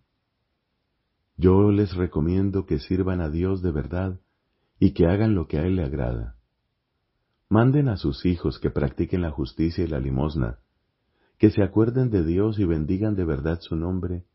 yo 1.38 1.72
les 1.72 1.96
recomiendo 1.96 2.68
que 2.68 2.78
sirvan 2.78 3.20
a 3.20 3.32
Dios 3.32 3.64
de 3.64 3.72
verdad 3.72 4.20
y 4.78 4.94
que 4.94 5.08
hagan 5.08 5.34
lo 5.34 5.48
que 5.48 5.58
a 5.58 5.66
Él 5.66 5.78
le 5.78 5.86
agrada. 5.86 6.36
Manden 7.50 7.90
a 7.90 7.98
sus 7.98 8.28
hijos 8.28 8.60
que 8.60 8.70
practiquen 8.70 9.24
la 9.24 9.32
justicia 9.32 9.84
y 9.84 9.88
la 9.88 10.00
limosna, 10.00 10.60
que 11.40 11.50
se 11.50 11.64
acuerden 11.64 12.12
de 12.12 12.24
Dios 12.24 12.60
y 12.60 12.66
bendigan 12.66 13.16
de 13.16 13.26
verdad 13.26 13.58
su 13.60 13.76
nombre, 13.76 14.26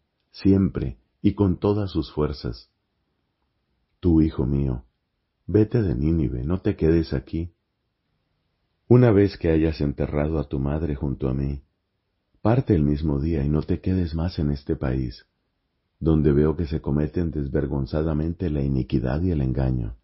siempre 0.43 0.99
y 1.23 1.35
con 1.35 1.59
todas 1.59 1.91
sus 1.91 2.13
fuerzas. 2.13 2.71
Tú, 4.01 4.23
hijo 4.23 4.47
mío, 4.47 4.85
vete 5.47 5.83
de 5.83 5.95
Nínive, 5.95 6.45
no 6.45 6.61
te 6.61 6.77
quedes 6.77 7.13
aquí. 7.13 7.53
Una 8.89 9.11
vez 9.11 9.37
que 9.37 9.51
hayas 9.51 9.81
enterrado 9.81 10.39
a 10.39 10.49
tu 10.49 10.59
madre 10.59 10.95
junto 10.95 11.29
a 11.29 11.35
mí, 11.35 11.63
parte 12.41 12.75
el 12.75 12.83
mismo 12.83 13.21
día 13.21 13.45
y 13.45 13.49
no 13.49 13.63
te 13.63 13.81
quedes 13.81 14.15
más 14.15 14.39
en 14.39 14.51
este 14.51 14.77
país 14.77 15.27
donde 15.99 16.33
veo 16.33 16.57
que 16.57 16.67
se 16.67 16.81
cometen 16.81 17.31
desvergonzadamente 17.31 18.51
la 18.51 18.63
iniquidad 18.63 19.23
y 19.23 19.31
el 19.31 19.41
engaño. 19.41 19.97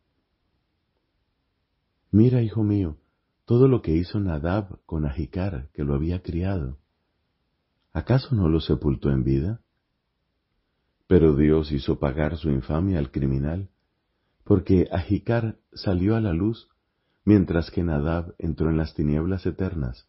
Mira, 2.10 2.42
hijo 2.42 2.62
mío, 2.62 2.96
todo 3.44 3.68
lo 3.68 3.82
que 3.82 3.94
hizo 3.94 4.20
Nadab 4.20 4.78
con 4.86 5.04
Ajicar, 5.04 5.70
que 5.72 5.84
lo 5.84 5.94
había 5.94 6.22
criado. 6.22 6.78
¿Acaso 7.92 8.34
no 8.34 8.48
lo 8.48 8.60
sepultó 8.60 9.10
en 9.10 9.24
vida? 9.24 9.61
Pero 11.12 11.36
Dios 11.36 11.72
hizo 11.72 11.98
pagar 11.98 12.38
su 12.38 12.48
infamia 12.48 12.98
al 12.98 13.10
criminal, 13.10 13.68
porque 14.44 14.88
Ajicar 14.90 15.58
salió 15.74 16.16
a 16.16 16.22
la 16.22 16.32
luz, 16.32 16.70
mientras 17.26 17.70
que 17.70 17.82
Nadab 17.82 18.34
entró 18.38 18.70
en 18.70 18.78
las 18.78 18.94
tinieblas 18.94 19.44
eternas, 19.44 20.08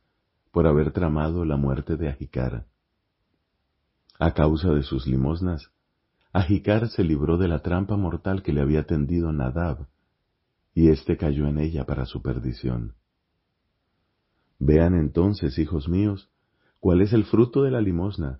por 0.54 0.66
haber 0.66 0.94
tramado 0.94 1.44
la 1.44 1.58
muerte 1.58 1.98
de 1.98 2.08
Ajicar. 2.08 2.68
A 4.18 4.34
causa 4.34 4.72
de 4.72 4.82
sus 4.84 5.06
limosnas, 5.06 5.72
Ajicar 6.32 6.88
se 6.88 7.04
libró 7.04 7.38
de 7.38 7.50
la 7.50 7.60
trampa 7.60 7.98
mortal 7.98 8.42
que 8.42 8.54
le 8.54 8.62
había 8.62 8.86
tendido 8.86 9.34
Nadab, 9.34 9.88
y 10.74 10.88
éste 10.88 11.18
cayó 11.18 11.48
en 11.48 11.58
ella 11.58 11.86
para 11.86 12.06
su 12.06 12.22
perdición. 12.22 12.96
Vean 14.58 14.96
entonces, 14.96 15.60
hijos 15.60 15.90
míos, 15.90 16.30
cuál 16.80 17.02
es 17.02 17.12
el 17.12 17.26
fruto 17.26 17.64
de 17.64 17.72
la 17.72 17.82
limosna, 17.82 18.40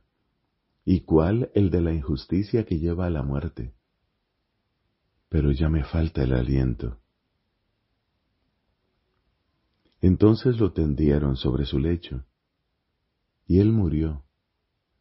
y 0.86 1.02
cuál 1.02 1.52
el 1.54 1.70
de 1.70 1.82
la 1.82 1.94
injusticia 1.94 2.66
que 2.66 2.80
lleva 2.80 3.06
a 3.06 3.10
la 3.10 3.24
muerte. 3.24 3.74
Pero 5.30 5.52
ya 5.52 5.70
me 5.70 5.84
falta 5.84 6.24
el 6.24 6.34
aliento. 6.34 7.00
Entonces 10.02 10.60
lo 10.60 10.74
tendieron 10.74 11.38
sobre 11.38 11.66
su 11.66 11.80
lecho, 11.80 12.26
y 13.48 13.60
él 13.60 13.72
murió, 13.72 14.26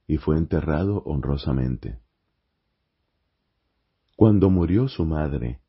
y 0.07 0.19
fue 0.19 0.37
enterrado 0.37 1.03
honrosamente. 1.05 1.99
Cuando 4.15 4.51
murió 4.51 4.87
su 4.87 5.05
madre, 5.05 5.61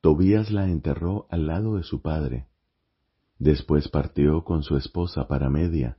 Tobías 0.00 0.50
la 0.50 0.68
enterró 0.68 1.26
al 1.30 1.46
lado 1.46 1.76
de 1.76 1.82
su 1.82 2.02
padre. 2.02 2.48
Después 3.38 3.88
partió 3.88 4.42
con 4.42 4.62
su 4.62 4.76
esposa 4.76 5.28
para 5.28 5.50
Media 5.50 5.98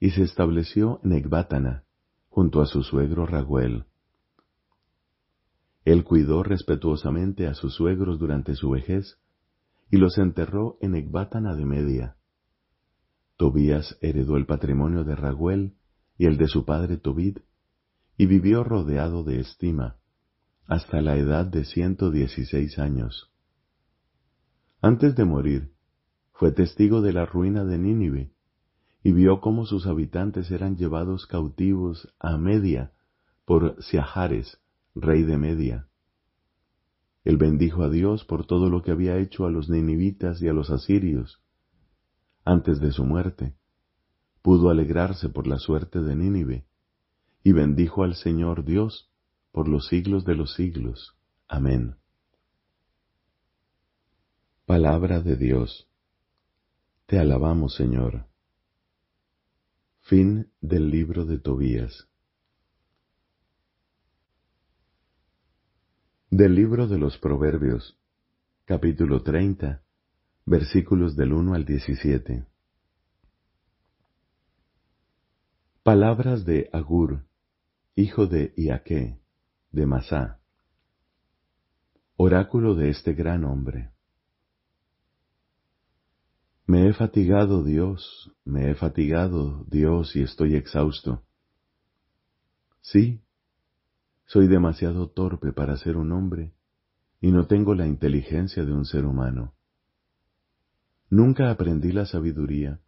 y 0.00 0.10
se 0.10 0.22
estableció 0.22 1.00
en 1.04 1.12
Ecbátana, 1.12 1.84
junto 2.34 2.60
a 2.60 2.66
su 2.66 2.82
suegro 2.82 3.26
Raguel. 3.26 3.84
Él 5.84 6.02
cuidó 6.02 6.42
respetuosamente 6.42 7.46
a 7.46 7.54
sus 7.54 7.74
suegros 7.74 8.18
durante 8.18 8.56
su 8.56 8.70
vejez 8.70 9.20
y 9.88 9.98
los 9.98 10.18
enterró 10.18 10.76
en 10.80 10.96
Ecbátana 10.96 11.54
de 11.54 11.64
Media. 11.64 12.16
Tobías 13.36 13.96
heredó 14.00 14.36
el 14.36 14.46
patrimonio 14.46 15.04
de 15.04 15.14
Raguel 15.14 15.76
y 16.18 16.26
el 16.26 16.36
de 16.36 16.48
su 16.48 16.64
padre 16.64 16.96
Tobid, 16.96 17.38
y 18.16 18.26
vivió 18.26 18.64
rodeado 18.64 19.22
de 19.22 19.38
estima 19.38 19.98
hasta 20.66 21.00
la 21.02 21.16
edad 21.16 21.46
de 21.46 21.64
ciento 21.64 22.10
dieciséis 22.10 22.80
años. 22.80 23.30
Antes 24.80 25.14
de 25.14 25.24
morir, 25.24 25.72
fue 26.32 26.50
testigo 26.50 27.00
de 27.00 27.12
la 27.12 27.26
ruina 27.26 27.64
de 27.64 27.78
Nínive 27.78 28.33
y 29.04 29.12
vio 29.12 29.42
cómo 29.42 29.66
sus 29.66 29.86
habitantes 29.86 30.50
eran 30.50 30.76
llevados 30.76 31.26
cautivos 31.26 32.08
a 32.18 32.38
Media 32.38 32.92
por 33.44 33.76
Siahares, 33.82 34.58
rey 34.94 35.22
de 35.22 35.36
Media. 35.36 35.88
Él 37.22 37.36
bendijo 37.36 37.82
a 37.82 37.90
Dios 37.90 38.24
por 38.24 38.46
todo 38.46 38.70
lo 38.70 38.82
que 38.82 38.92
había 38.92 39.18
hecho 39.18 39.44
a 39.44 39.50
los 39.50 39.68
ninivitas 39.68 40.40
y 40.40 40.48
a 40.48 40.54
los 40.54 40.70
asirios. 40.70 41.42
Antes 42.46 42.80
de 42.80 42.92
su 42.92 43.04
muerte, 43.04 43.54
pudo 44.40 44.70
alegrarse 44.70 45.28
por 45.28 45.46
la 45.46 45.58
suerte 45.58 46.00
de 46.00 46.16
Nínive, 46.16 46.66
y 47.42 47.52
bendijo 47.52 48.04
al 48.04 48.14
Señor 48.14 48.64
Dios 48.64 49.10
por 49.52 49.68
los 49.68 49.86
siglos 49.88 50.24
de 50.24 50.34
los 50.34 50.54
siglos. 50.54 51.14
Amén. 51.46 51.96
Palabra 54.64 55.20
de 55.20 55.36
Dios. 55.36 55.88
Te 57.06 57.18
alabamos, 57.18 57.74
Señor. 57.74 58.33
Fin 60.06 60.52
del 60.60 60.90
libro 60.90 61.24
de 61.24 61.38
Tobías. 61.38 62.10
Del 66.28 66.54
libro 66.54 66.86
de 66.86 66.98
los 66.98 67.16
Proverbios, 67.16 67.98
capítulo 68.66 69.22
30, 69.22 69.82
versículos 70.44 71.16
del 71.16 71.32
1 71.32 71.54
al 71.54 71.64
17. 71.64 72.44
Palabras 75.82 76.44
de 76.44 76.68
Agur, 76.74 77.24
hijo 77.94 78.26
de 78.26 78.52
Iaque, 78.58 79.18
de 79.72 79.86
Masá. 79.86 80.38
Oráculo 82.18 82.74
de 82.74 82.90
este 82.90 83.14
gran 83.14 83.44
hombre. 83.46 83.93
Me 86.66 86.88
he 86.88 86.94
fatigado, 86.94 87.62
Dios, 87.62 88.32
me 88.44 88.70
he 88.70 88.74
fatigado, 88.74 89.64
Dios, 89.70 90.16
y 90.16 90.22
estoy 90.22 90.56
exhausto. 90.56 91.22
Sí, 92.80 93.20
soy 94.24 94.48
demasiado 94.48 95.10
torpe 95.10 95.52
para 95.52 95.76
ser 95.76 95.98
un 95.98 96.12
hombre, 96.12 96.54
y 97.20 97.32
no 97.32 97.46
tengo 97.46 97.74
la 97.74 97.86
inteligencia 97.86 98.64
de 98.64 98.72
un 98.72 98.86
ser 98.86 99.04
humano. 99.04 99.54
Nunca 101.10 101.50
aprendí 101.50 101.92
la 101.92 102.06
sabiduría. 102.06 102.80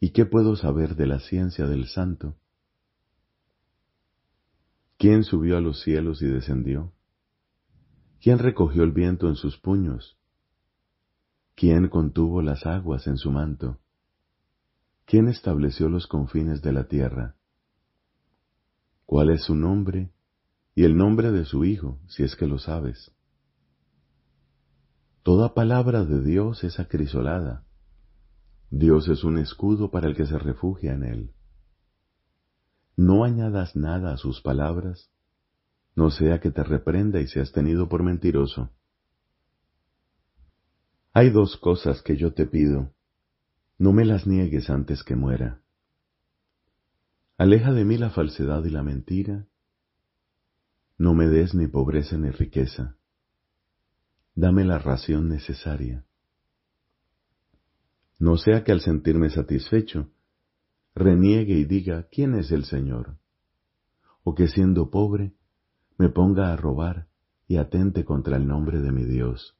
¿Y 0.00 0.10
qué 0.10 0.26
puedo 0.26 0.56
saber 0.56 0.96
de 0.96 1.06
la 1.06 1.20
ciencia 1.20 1.66
del 1.66 1.86
santo? 1.86 2.36
¿Quién 4.96 5.22
subió 5.22 5.56
a 5.56 5.60
los 5.60 5.80
cielos 5.82 6.22
y 6.22 6.26
descendió? 6.26 6.92
¿Quién 8.20 8.40
recogió 8.40 8.82
el 8.82 8.90
viento 8.90 9.28
en 9.28 9.36
sus 9.36 9.58
puños? 9.58 10.17
¿Quién 11.58 11.88
contuvo 11.88 12.40
las 12.40 12.66
aguas 12.66 13.08
en 13.08 13.16
su 13.16 13.32
manto? 13.32 13.80
¿Quién 15.06 15.26
estableció 15.26 15.88
los 15.88 16.06
confines 16.06 16.62
de 16.62 16.72
la 16.72 16.86
tierra? 16.86 17.34
¿Cuál 19.06 19.30
es 19.30 19.42
su 19.42 19.56
nombre 19.56 20.12
y 20.76 20.84
el 20.84 20.96
nombre 20.96 21.32
de 21.32 21.44
su 21.44 21.64
Hijo, 21.64 21.98
si 22.06 22.22
es 22.22 22.36
que 22.36 22.46
lo 22.46 22.60
sabes? 22.60 23.10
Toda 25.24 25.52
palabra 25.52 26.04
de 26.04 26.22
Dios 26.22 26.62
es 26.62 26.78
acrisolada. 26.78 27.64
Dios 28.70 29.08
es 29.08 29.24
un 29.24 29.36
escudo 29.36 29.90
para 29.90 30.06
el 30.06 30.14
que 30.14 30.26
se 30.26 30.38
refugia 30.38 30.92
en 30.92 31.02
él. 31.02 31.32
No 32.94 33.24
añadas 33.24 33.74
nada 33.74 34.12
a 34.12 34.16
sus 34.16 34.42
palabras, 34.42 35.10
no 35.96 36.12
sea 36.12 36.38
que 36.38 36.52
te 36.52 36.62
reprenda 36.62 37.18
y 37.18 37.26
seas 37.26 37.50
tenido 37.50 37.88
por 37.88 38.04
mentiroso. 38.04 38.70
Hay 41.18 41.30
dos 41.30 41.56
cosas 41.56 42.00
que 42.00 42.16
yo 42.16 42.32
te 42.32 42.46
pido, 42.46 42.92
no 43.76 43.92
me 43.92 44.04
las 44.04 44.28
niegues 44.28 44.70
antes 44.70 45.02
que 45.02 45.16
muera. 45.16 45.60
Aleja 47.36 47.72
de 47.72 47.84
mí 47.84 47.98
la 47.98 48.10
falsedad 48.10 48.64
y 48.64 48.70
la 48.70 48.84
mentira, 48.84 49.48
no 50.96 51.14
me 51.14 51.26
des 51.26 51.56
ni 51.56 51.66
pobreza 51.66 52.16
ni 52.16 52.30
riqueza, 52.30 52.94
dame 54.36 54.64
la 54.64 54.78
ración 54.78 55.28
necesaria. 55.28 56.04
No 58.20 58.36
sea 58.36 58.62
que 58.62 58.70
al 58.70 58.80
sentirme 58.80 59.28
satisfecho, 59.28 60.12
reniegue 60.94 61.54
y 61.54 61.64
diga, 61.64 62.06
¿quién 62.12 62.36
es 62.36 62.52
el 62.52 62.64
Señor? 62.64 63.16
O 64.22 64.36
que 64.36 64.46
siendo 64.46 64.88
pobre, 64.88 65.32
me 65.96 66.10
ponga 66.10 66.52
a 66.52 66.56
robar 66.56 67.08
y 67.48 67.56
atente 67.56 68.04
contra 68.04 68.36
el 68.36 68.46
nombre 68.46 68.78
de 68.78 68.92
mi 68.92 69.04
Dios. 69.04 69.58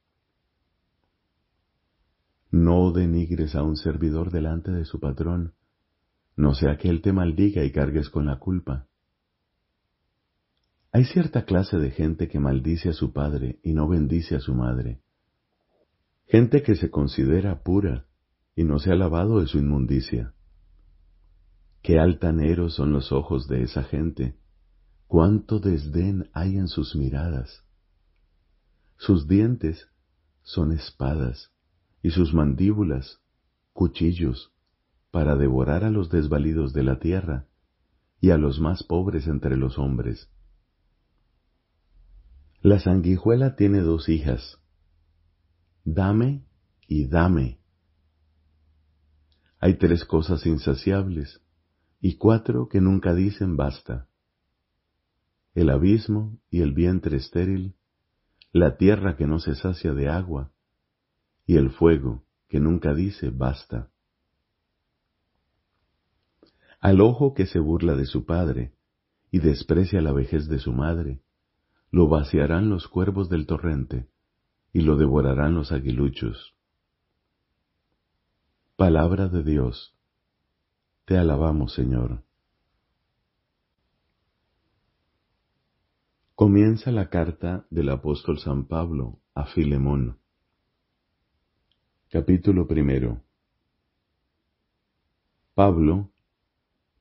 No 2.51 2.93
denigres 2.93 3.55
a 3.55 3.63
un 3.63 3.77
servidor 3.77 4.31
delante 4.31 4.71
de 4.71 4.87
su 4.87 5.01
patrón, 5.01 5.55
no 6.35 6.55
sea 6.55 6.79
que 6.79 6.89
él 6.89 7.03
te 7.03 7.13
maldiga 7.13 7.65
y 7.65 7.73
cargues 7.73 8.09
con 8.09 8.27
la 8.27 8.39
culpa. 8.39 8.87
Hay 10.93 11.05
cierta 11.05 11.45
clase 11.45 11.77
de 11.77 11.91
gente 11.91 12.29
que 12.29 12.41
maldice 12.41 12.89
a 12.89 12.93
su 12.95 13.13
padre 13.13 13.59
y 13.63 13.75
no 13.75 13.89
bendice 13.89 14.37
a 14.37 14.41
su 14.41 14.55
madre. 14.55 15.03
Gente 16.27 16.63
que 16.63 16.77
se 16.77 16.91
considera 16.91 17.63
pura 17.63 18.07
y 18.57 18.65
no 18.65 18.79
se 18.79 18.93
ha 18.93 18.95
lavado 18.95 19.41
de 19.41 19.47
su 19.47 19.59
inmundicia. 19.59 20.33
Qué 21.83 21.99
altaneros 21.99 22.75
son 22.75 22.93
los 22.93 23.13
ojos 23.13 23.47
de 23.49 23.63
esa 23.63 23.85
gente, 23.85 24.37
cuánto 25.07 25.59
desdén 25.59 26.31
hay 26.33 26.57
en 26.57 26.69
sus 26.69 26.97
miradas. 26.97 27.65
Sus 28.97 29.29
dientes 29.29 29.89
son 30.43 30.73
espadas 30.73 31.53
y 32.03 32.11
sus 32.11 32.33
mandíbulas 32.35 33.21
cuchillos 33.73 34.53
para 35.11 35.37
devorar 35.37 35.85
a 35.85 35.91
los 35.91 36.11
desvalidos 36.11 36.73
de 36.73 36.83
la 36.83 36.99
tierra 36.99 37.47
y 38.21 38.31
a 38.31 38.39
los 38.39 38.61
más 38.61 38.83
pobres 38.83 39.27
entre 39.27 39.57
los 39.57 39.79
hombres. 39.79 40.31
La 42.61 42.81
sanguijuela 42.81 43.55
tiene 43.55 43.81
dos 43.81 44.09
hijas. 44.09 44.59
Dame 45.85 46.45
y 46.89 47.07
dame. 47.07 47.61
Hay 49.61 49.79
tres 49.79 50.05
cosas 50.05 50.45
insaciables 50.47 51.41
y 52.01 52.17
cuatro 52.17 52.69
que 52.69 52.81
nunca 52.81 53.15
dicen 53.15 53.57
basta. 53.57 54.09
El 55.55 55.71
abismo 55.71 56.39
y 56.51 56.61
el 56.61 56.73
vientre 56.73 57.17
estéril, 57.17 57.75
la 58.53 58.77
tierra 58.77 59.17
que 59.17 59.27
no 59.27 59.41
se 59.41 59.55
sacia 59.55 59.95
de 59.95 60.09
agua, 60.09 60.53
y 61.49 61.57
el 61.57 61.71
fuego 61.71 62.23
que 62.47 62.61
nunca 62.61 62.93
dice 62.93 63.31
basta. 63.31 63.91
Al 66.79 67.01
ojo 67.01 67.33
que 67.33 67.47
se 67.47 67.59
burla 67.59 67.97
de 67.97 68.05
su 68.05 68.27
padre 68.27 68.75
y 69.31 69.39
desprecia 69.39 70.03
la 70.03 70.13
vejez 70.13 70.47
de 70.47 70.59
su 70.59 70.73
madre, 70.73 71.23
lo 71.91 72.07
vaciarán 72.07 72.69
los 72.69 72.87
cuervos 72.87 73.31
del 73.31 73.47
torrente 73.47 74.11
y 74.75 74.83
lo 74.83 74.97
devorarán 74.97 75.55
los 75.55 75.73
aguiluchos. 75.73 76.55
Palabra 78.77 79.29
de 79.29 79.43
Dios. 79.43 79.97
Te 81.07 81.17
alabamos, 81.17 81.73
Señor. 81.73 82.25
Comienza 86.35 86.93
la 86.93 87.09
carta 87.09 87.67
del 87.71 87.89
apóstol 87.89 88.39
San 88.39 88.67
Pablo 88.67 89.23
a 89.35 89.47
Filemón. 89.47 90.19
Capítulo 92.11 92.67
primero. 92.67 93.21
Pablo, 95.55 96.11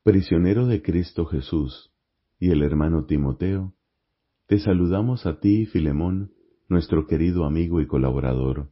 prisionero 0.04 0.68
de 0.68 0.82
Cristo 0.82 1.26
Jesús, 1.26 1.94
y 2.42 2.52
el 2.52 2.62
hermano 2.62 3.06
Timoteo, 3.06 3.74
te 4.48 4.60
saludamos 4.60 5.26
a 5.26 5.40
ti, 5.40 5.66
Filemón, 5.66 6.34
nuestro 6.68 7.08
querido 7.08 7.46
amigo 7.46 7.80
y 7.80 7.88
colaborador, 7.88 8.70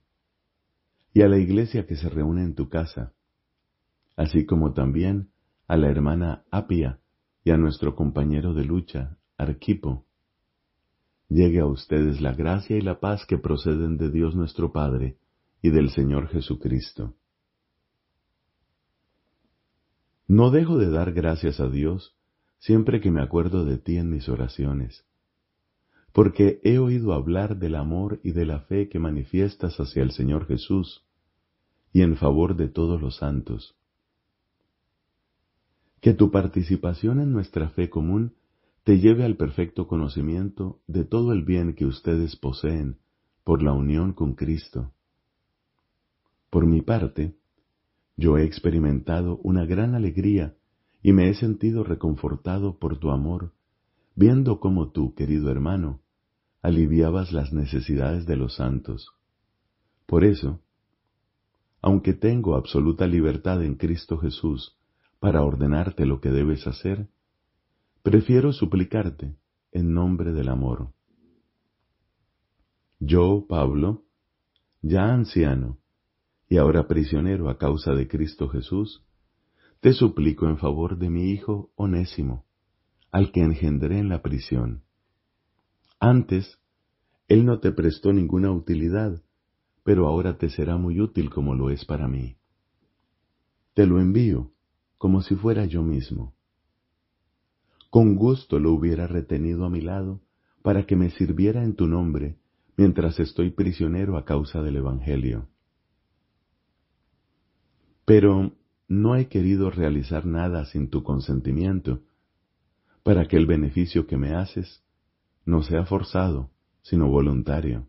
y 1.13 1.21
a 1.21 1.29
la 1.29 1.37
iglesia 1.37 1.87
que 1.87 1.95
se 1.95 2.09
reúne 2.09 2.43
en 2.43 2.53
tu 2.53 2.67
casa, 2.67 3.13
así 4.17 4.45
como 4.45 4.73
también 4.73 5.29
a 5.69 5.77
la 5.77 5.89
hermana 5.89 6.43
Apia 6.51 6.99
y 7.45 7.51
a 7.51 7.57
nuestro 7.57 7.95
compañero 7.95 8.53
de 8.53 8.65
lucha, 8.65 9.17
Arquipo. 9.37 10.05
Llegue 11.29 11.61
a 11.61 11.65
ustedes 11.65 12.19
la 12.19 12.33
gracia 12.33 12.75
y 12.75 12.81
la 12.81 12.99
paz 12.99 13.25
que 13.25 13.37
proceden 13.37 13.95
de 13.95 14.11
Dios 14.11 14.35
nuestro 14.35 14.73
Padre, 14.73 15.17
y 15.65 15.71
del 15.71 15.89
Señor 15.89 16.27
Jesucristo. 16.27 17.15
No 20.27 20.51
dejo 20.51 20.77
de 20.77 20.91
dar 20.91 21.11
gracias 21.11 21.59
a 21.59 21.67
Dios 21.67 22.15
siempre 22.59 23.01
que 23.01 23.09
me 23.09 23.19
acuerdo 23.19 23.65
de 23.65 23.79
ti 23.79 23.97
en 23.97 24.11
mis 24.11 24.29
oraciones, 24.29 25.07
porque 26.13 26.61
he 26.63 26.77
oído 26.77 27.13
hablar 27.13 27.57
del 27.57 27.73
amor 27.73 28.19
y 28.23 28.33
de 28.33 28.45
la 28.45 28.59
fe 28.59 28.89
que 28.89 28.99
manifiestas 28.99 29.79
hacia 29.79 30.03
el 30.03 30.11
Señor 30.11 30.45
Jesús 30.45 31.03
y 31.91 32.03
en 32.03 32.15
favor 32.15 32.55
de 32.55 32.67
todos 32.67 33.01
los 33.01 33.15
santos. 33.17 33.75
Que 35.99 36.13
tu 36.13 36.29
participación 36.29 37.19
en 37.19 37.31
nuestra 37.31 37.69
fe 37.69 37.89
común 37.89 38.35
te 38.83 38.99
lleve 38.99 39.23
al 39.25 39.35
perfecto 39.35 39.87
conocimiento 39.87 40.79
de 40.85 41.05
todo 41.05 41.33
el 41.33 41.43
bien 41.43 41.73
que 41.73 41.87
ustedes 41.87 42.35
poseen 42.35 42.99
por 43.43 43.63
la 43.63 43.73
unión 43.73 44.13
con 44.13 44.35
Cristo 44.35 44.91
Por 46.55 46.67
mi 46.67 46.81
parte, 46.81 47.35
yo 48.15 48.37
he 48.37 48.45
experimentado 48.45 49.41
una 49.43 49.65
gran 49.65 49.93
alegría 49.93 50.55
y 51.03 51.11
me 51.11 51.27
he 51.27 51.33
sentido 51.33 51.83
reconfortado 51.83 52.79
por 52.79 52.97
tu 52.97 53.11
amor, 53.11 53.51
viendo 54.15 54.61
cómo 54.61 54.89
tú, 54.89 55.13
querido 55.15 55.51
hermano, 55.51 55.99
aliviabas 56.61 57.33
las 57.33 57.51
necesidades 57.51 58.25
de 58.25 58.37
los 58.37 58.55
santos. 58.55 59.11
Por 60.05 60.23
eso, 60.23 60.61
aunque 61.81 62.13
tengo 62.13 62.55
absoluta 62.55 63.05
libertad 63.05 63.61
en 63.61 63.75
Cristo 63.75 64.17
Jesús 64.17 64.77
para 65.19 65.43
ordenarte 65.43 66.05
lo 66.05 66.21
que 66.21 66.31
debes 66.31 66.67
hacer, 66.67 67.09
prefiero 68.01 68.53
suplicarte 68.53 69.35
en 69.73 69.93
nombre 69.93 70.31
del 70.31 70.47
amor. 70.47 70.93
Yo, 73.01 73.45
Pablo, 73.45 74.05
ya 74.81 75.13
anciano 75.13 75.79
y 76.47 76.57
ahora 76.57 76.87
prisionero 76.87 77.49
a 77.49 77.57
causa 77.57 77.93
de 77.93 78.07
Cristo 78.07 78.49
Jesús, 78.49 79.03
te 79.79 79.93
suplico 79.93 80.47
en 80.47 80.57
favor 80.57 80.97
de 80.97 81.09
mi 81.09 81.31
hijo 81.31 81.71
Onésimo, 81.75 82.45
al 83.11 83.31
que 83.31 83.41
engendré 83.41 83.99
en 83.99 84.09
la 84.09 84.21
prisión. 84.21 84.83
Antes, 85.99 86.59
él 87.27 87.45
no 87.45 87.59
te 87.59 87.71
prestó 87.71 88.13
ninguna 88.13 88.51
utilidad, 88.51 89.21
pero 89.83 90.07
ahora 90.07 90.37
te 90.37 90.49
será 90.49 90.77
muy 90.77 90.99
útil 90.99 91.29
como 91.29 91.55
lo 91.55 91.69
es 91.69 91.85
para 91.85 92.07
mí. 92.07 92.37
Te 93.73 93.85
lo 93.85 93.99
envío 93.99 94.51
como 94.97 95.21
si 95.21 95.35
fuera 95.35 95.65
yo 95.65 95.81
mismo. 95.81 96.35
Con 97.89 98.15
gusto 98.15 98.59
lo 98.59 98.71
hubiera 98.71 99.07
retenido 99.07 99.65
a 99.65 99.69
mi 99.69 99.81
lado 99.81 100.21
para 100.61 100.85
que 100.85 100.95
me 100.95 101.11
sirviera 101.11 101.63
en 101.63 101.75
tu 101.75 101.87
nombre 101.87 102.37
mientras 102.77 103.19
estoy 103.19 103.51
prisionero 103.51 104.17
a 104.17 104.25
causa 104.25 104.61
del 104.61 104.77
Evangelio. 104.77 105.47
Pero 108.05 108.53
no 108.87 109.15
he 109.15 109.27
querido 109.27 109.71
realizar 109.71 110.25
nada 110.25 110.65
sin 110.65 110.89
tu 110.89 111.03
consentimiento, 111.03 112.03
para 113.03 113.27
que 113.27 113.37
el 113.37 113.45
beneficio 113.45 114.07
que 114.07 114.17
me 114.17 114.33
haces 114.35 114.83
no 115.45 115.63
sea 115.63 115.85
forzado, 115.85 116.51
sino 116.81 117.07
voluntario. 117.07 117.87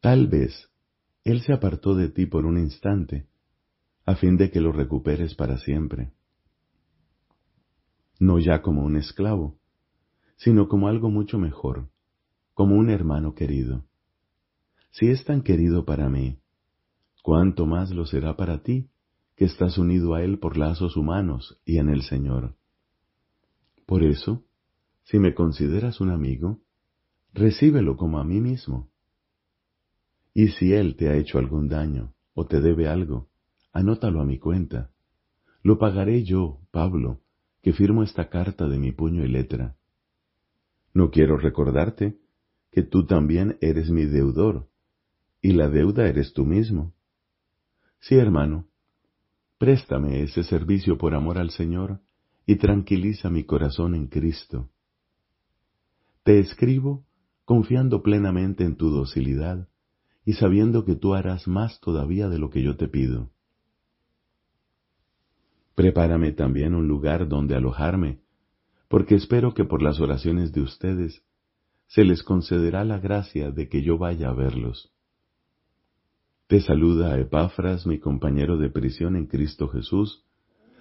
Tal 0.00 0.26
vez 0.26 0.70
Él 1.24 1.42
se 1.42 1.52
apartó 1.52 1.94
de 1.94 2.08
ti 2.08 2.26
por 2.26 2.46
un 2.46 2.58
instante, 2.58 3.26
a 4.06 4.14
fin 4.14 4.36
de 4.36 4.50
que 4.50 4.60
lo 4.60 4.72
recuperes 4.72 5.34
para 5.34 5.58
siempre. 5.58 6.12
No 8.18 8.38
ya 8.38 8.62
como 8.62 8.82
un 8.82 8.96
esclavo, 8.96 9.58
sino 10.36 10.68
como 10.68 10.88
algo 10.88 11.10
mucho 11.10 11.38
mejor, 11.38 11.90
como 12.54 12.76
un 12.76 12.90
hermano 12.90 13.34
querido. 13.34 13.84
Si 14.90 15.08
es 15.08 15.24
tan 15.24 15.42
querido 15.42 15.84
para 15.84 16.08
mí, 16.08 16.38
cuánto 17.22 17.66
más 17.66 17.90
lo 17.90 18.06
será 18.06 18.36
para 18.36 18.62
ti, 18.62 18.90
que 19.36 19.44
estás 19.44 19.78
unido 19.78 20.14
a 20.14 20.22
Él 20.22 20.38
por 20.38 20.56
lazos 20.56 20.96
humanos 20.96 21.60
y 21.64 21.78
en 21.78 21.88
el 21.88 22.02
Señor. 22.02 22.56
Por 23.86 24.02
eso, 24.04 24.44
si 25.04 25.18
me 25.18 25.34
consideras 25.34 26.00
un 26.00 26.10
amigo, 26.10 26.60
recíbelo 27.32 27.96
como 27.96 28.18
a 28.18 28.24
mí 28.24 28.40
mismo. 28.40 28.90
Y 30.34 30.48
si 30.48 30.72
Él 30.72 30.96
te 30.96 31.08
ha 31.08 31.16
hecho 31.16 31.38
algún 31.38 31.68
daño 31.68 32.14
o 32.34 32.46
te 32.46 32.60
debe 32.60 32.88
algo, 32.88 33.28
anótalo 33.72 34.20
a 34.20 34.24
mi 34.24 34.38
cuenta. 34.38 34.92
Lo 35.62 35.78
pagaré 35.78 36.22
yo, 36.24 36.60
Pablo, 36.70 37.20
que 37.62 37.72
firmo 37.72 38.02
esta 38.02 38.28
carta 38.28 38.68
de 38.68 38.78
mi 38.78 38.92
puño 38.92 39.24
y 39.24 39.28
letra. 39.28 39.76
No 40.94 41.10
quiero 41.10 41.36
recordarte 41.36 42.18
que 42.70 42.82
tú 42.82 43.06
también 43.06 43.58
eres 43.60 43.90
mi 43.90 44.04
deudor, 44.04 44.68
y 45.42 45.52
la 45.52 45.68
deuda 45.68 46.08
eres 46.08 46.32
tú 46.32 46.44
mismo. 46.44 46.94
Sí, 48.00 48.16
hermano, 48.16 48.66
préstame 49.58 50.22
ese 50.22 50.42
servicio 50.42 50.96
por 50.96 51.14
amor 51.14 51.38
al 51.38 51.50
Señor 51.50 52.00
y 52.46 52.56
tranquiliza 52.56 53.28
mi 53.28 53.44
corazón 53.44 53.94
en 53.94 54.06
Cristo. 54.06 54.70
Te 56.24 56.38
escribo 56.38 57.04
confiando 57.44 58.02
plenamente 58.02 58.64
en 58.64 58.76
tu 58.76 58.90
docilidad 58.90 59.68
y 60.24 60.34
sabiendo 60.34 60.84
que 60.84 60.94
tú 60.94 61.14
harás 61.14 61.46
más 61.46 61.80
todavía 61.80 62.28
de 62.28 62.38
lo 62.38 62.48
que 62.48 62.62
yo 62.62 62.76
te 62.76 62.88
pido. 62.88 63.30
Prepárame 65.74 66.32
también 66.32 66.74
un 66.74 66.88
lugar 66.88 67.28
donde 67.28 67.54
alojarme, 67.54 68.20
porque 68.88 69.14
espero 69.14 69.52
que 69.52 69.64
por 69.64 69.82
las 69.82 70.00
oraciones 70.00 70.52
de 70.52 70.62
ustedes 70.62 71.22
se 71.86 72.04
les 72.04 72.22
concederá 72.22 72.84
la 72.84 72.98
gracia 72.98 73.50
de 73.50 73.68
que 73.68 73.82
yo 73.82 73.98
vaya 73.98 74.30
a 74.30 74.34
verlos. 74.34 74.92
Te 76.50 76.60
saluda 76.60 77.16
Epafras, 77.16 77.86
mi 77.86 78.00
compañero 78.00 78.58
de 78.58 78.70
prisión 78.70 79.14
en 79.14 79.26
Cristo 79.26 79.68
Jesús, 79.68 80.26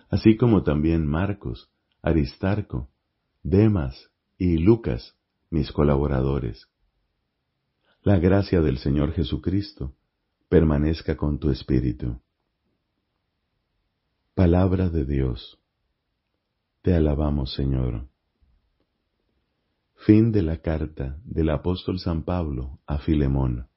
así 0.10 0.36
como 0.36 0.63
también 0.63 1.05
Marcos, 1.05 1.69
Aristarco, 2.01 2.89
Demas 3.43 4.10
y 4.39 4.58
Lucas, 4.58 5.15
mis 5.51 5.71
colaboradores. 5.71 6.67
La 8.01 8.17
gracia 8.17 8.62
del 8.62 8.79
Señor 8.79 9.12
Jesucristo 9.13 9.93
permanezca 10.49 11.15
con 11.15 11.38
tu 11.38 11.51
espíritu. 11.51 12.19
Palabra 14.34 14.89
de 14.89 15.05
Dios. 15.05 15.60
Te 16.82 16.95
alabamos, 16.95 17.53
Señor. 17.53 18.08
Fin 19.97 20.32
de 20.32 20.41
la 20.41 20.63
carta 20.63 21.19
del 21.25 21.51
apóstol 21.51 21.99
San 21.99 22.23
Pablo 22.23 22.79
a 22.88 22.97
Filemón. 22.97 23.69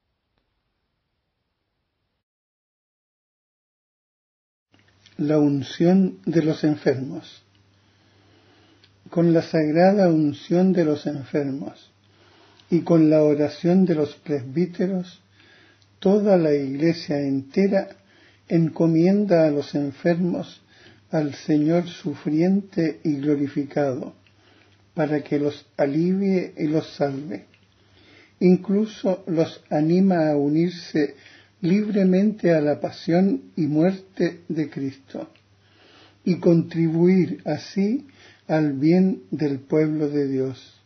La 5.17 5.39
unción 5.39 6.19
de 6.25 6.43
los 6.43 6.65
enfermos. 6.65 7.43
Con 9.11 9.33
la 9.33 9.43
sagrada 9.43 10.09
unción 10.09 10.73
de 10.73 10.85
los 10.85 11.07
enfermos 11.07 11.91
y 12.71 12.81
con 12.81 13.11
la 13.11 13.23
oración 13.23 13.85
de 13.85 13.95
los 13.95 14.15
presbíteros, 14.17 15.21
toda 15.99 16.37
la 16.39 16.55
iglesia 16.55 17.21
entera 17.21 17.89
encomienda 18.49 19.47
a 19.47 19.51
los 19.51 19.75
enfermos 19.75 20.63
al 21.11 21.35
Señor 21.35 21.87
sufriente 21.89 23.01
y 23.05 23.17
glorificado, 23.17 24.15
para 24.95 25.23
que 25.23 25.39
los 25.39 25.67
alivie 25.77 26.55
y 26.57 26.67
los 26.67 26.87
salve. 26.95 27.47
Incluso 28.41 29.23
los 29.27 29.63
anima 29.71 30.31
a 30.31 30.37
unirse 30.37 31.15
libremente 31.63 32.53
a 32.53 32.61
la 32.61 32.81
pasión 32.81 33.45
y 33.57 33.63
muerte 33.63 34.41
de 34.49 34.69
Cristo 34.69 35.31
y 36.25 36.37
contribuir 36.37 37.41
así 37.45 38.07
al 38.47 38.75
bien 38.75 39.23
del 39.31 39.61
pueblo 39.61 40.09
de 40.09 40.29
Dios. 40.29 40.81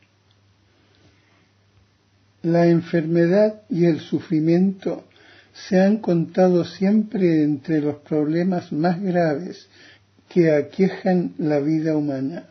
La 2.42 2.66
enfermedad 2.66 3.62
y 3.68 3.86
el 3.86 4.00
sufrimiento 4.00 5.04
se 5.52 5.80
han 5.80 5.98
contado 5.98 6.64
siempre 6.64 7.42
entre 7.42 7.80
los 7.80 7.96
problemas 7.96 8.70
más 8.72 9.02
graves 9.02 9.66
que 10.28 10.52
aquejan 10.52 11.34
la 11.38 11.58
vida 11.60 11.96
humana. 11.96 12.44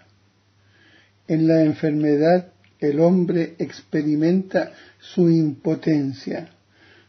En 1.27 1.47
la 1.47 1.63
enfermedad 1.63 2.47
el 2.79 2.99
hombre 2.99 3.55
experimenta 3.59 4.71
su 4.99 5.29
impotencia, 5.29 6.49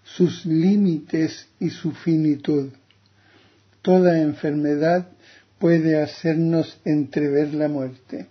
sus 0.06 0.46
límites 0.46 1.48
y 1.58 1.70
su 1.70 1.90
finitud. 1.92 2.70
Toda 3.82 4.20
enfermedad 4.20 5.08
puede 5.58 6.00
hacernos 6.00 6.78
entrever 6.84 7.52
la 7.54 7.68
muerte. 7.68 8.26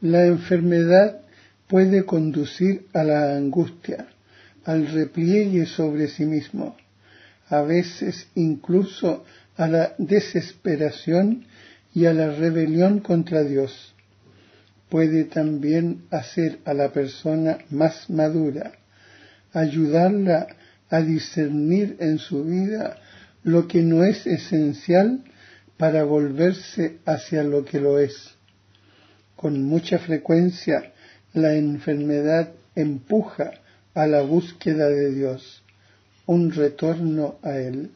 La 0.00 0.24
enfermedad 0.24 1.20
puede 1.66 2.04
conducir 2.04 2.86
a 2.92 3.02
la 3.02 3.36
angustia, 3.36 4.06
al 4.64 4.86
repliegue 4.86 5.66
sobre 5.66 6.08
sí 6.08 6.24
mismo, 6.26 6.76
a 7.48 7.62
veces 7.62 8.28
incluso 8.34 9.24
a 9.56 9.66
la 9.66 9.94
desesperación 9.98 11.44
y 11.94 12.06
a 12.06 12.12
la 12.12 12.30
rebelión 12.30 13.00
contra 13.00 13.42
Dios. 13.42 13.94
Puede 14.88 15.24
también 15.24 16.04
hacer 16.10 16.60
a 16.64 16.74
la 16.74 16.92
persona 16.92 17.58
más 17.70 18.08
madura, 18.10 18.72
ayudarla 19.52 20.48
a 20.90 21.00
discernir 21.00 21.96
en 22.00 22.18
su 22.18 22.44
vida 22.44 22.98
lo 23.42 23.66
que 23.66 23.82
no 23.82 24.04
es 24.04 24.26
esencial 24.26 25.24
para 25.76 26.04
volverse 26.04 26.98
hacia 27.06 27.42
lo 27.42 27.64
que 27.64 27.80
lo 27.80 27.98
es. 27.98 28.34
Con 29.36 29.62
mucha 29.64 29.98
frecuencia 29.98 30.92
la 31.32 31.54
enfermedad 31.54 32.52
empuja 32.74 33.52
a 33.94 34.06
la 34.06 34.22
búsqueda 34.22 34.88
de 34.88 35.12
Dios, 35.12 35.62
un 36.26 36.52
retorno 36.52 37.38
a 37.42 37.58
Él. 37.58 37.90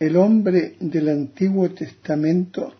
El 0.00 0.16
hombre 0.16 0.76
del 0.80 1.08
Antiguo 1.08 1.70
Testamento 1.70 2.74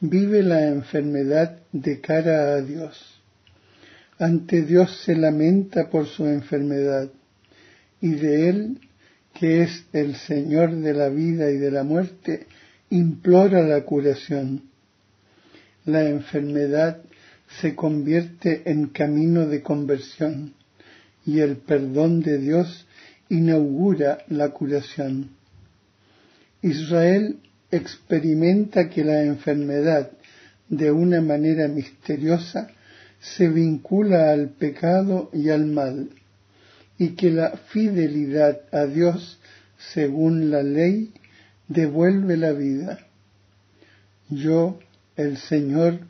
vive 0.00 0.42
la 0.42 0.66
enfermedad 0.66 1.58
de 1.72 2.00
cara 2.00 2.54
a 2.54 2.62
Dios 2.62 3.15
ante 4.18 4.62
Dios 4.62 5.02
se 5.04 5.14
lamenta 5.14 5.90
por 5.90 6.06
su 6.06 6.26
enfermedad 6.26 7.10
y 8.00 8.12
de 8.12 8.48
Él, 8.48 8.80
que 9.34 9.62
es 9.62 9.84
el 9.92 10.16
Señor 10.16 10.74
de 10.74 10.94
la 10.94 11.08
vida 11.08 11.50
y 11.50 11.58
de 11.58 11.70
la 11.70 11.82
muerte, 11.82 12.46
implora 12.90 13.62
la 13.62 13.82
curación. 13.84 14.62
La 15.84 16.08
enfermedad 16.08 17.02
se 17.60 17.74
convierte 17.74 18.62
en 18.70 18.88
camino 18.88 19.46
de 19.46 19.62
conversión 19.62 20.54
y 21.24 21.40
el 21.40 21.56
perdón 21.56 22.22
de 22.22 22.38
Dios 22.38 22.86
inaugura 23.28 24.18
la 24.28 24.50
curación. 24.50 25.30
Israel 26.62 27.38
experimenta 27.70 28.88
que 28.88 29.04
la 29.04 29.22
enfermedad, 29.22 30.10
de 30.68 30.90
una 30.90 31.20
manera 31.20 31.68
misteriosa, 31.68 32.68
se 33.20 33.48
vincula 33.48 34.30
al 34.30 34.50
pecado 34.50 35.30
y 35.32 35.50
al 35.50 35.66
mal, 35.66 36.10
y 36.98 37.10
que 37.10 37.30
la 37.30 37.50
fidelidad 37.68 38.62
a 38.72 38.86
Dios, 38.86 39.38
según 39.92 40.50
la 40.50 40.62
ley, 40.62 41.12
devuelve 41.68 42.36
la 42.36 42.52
vida. 42.52 42.98
Yo, 44.28 44.78
el 45.16 45.36
Señor, 45.36 46.00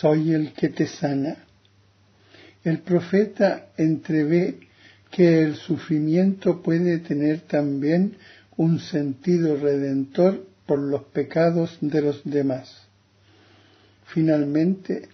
soy 0.00 0.32
el 0.32 0.52
que 0.52 0.68
te 0.68 0.86
sana. 0.86 1.44
El 2.64 2.80
profeta 2.80 3.68
entrevé 3.76 4.58
que 5.10 5.42
el 5.42 5.54
sufrimiento 5.56 6.62
puede 6.62 6.98
tener 6.98 7.40
también 7.40 8.16
un 8.56 8.80
sentido 8.80 9.56
redentor 9.56 10.46
por 10.66 10.78
los 10.78 11.04
pecados 11.04 11.78
de 11.80 12.02
los 12.02 12.22
demás. 12.24 12.88
Finalmente, 14.06 15.08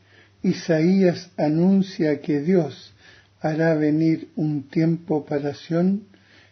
Isaías 0.44 1.30
anuncia 1.38 2.20
que 2.20 2.42
Dios 2.42 2.92
hará 3.40 3.74
venir 3.74 4.28
un 4.36 4.68
tiempo 4.68 5.24
para 5.24 5.54
Sion 5.54 6.04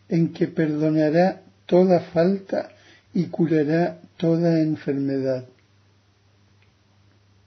en 0.09 0.33
que 0.33 0.49
perdonará 0.49 1.43
toda 1.67 2.01
falta 2.01 2.71
y 3.13 3.25
curará 3.27 4.01
toda 4.17 4.63
enfermedad. 4.63 5.45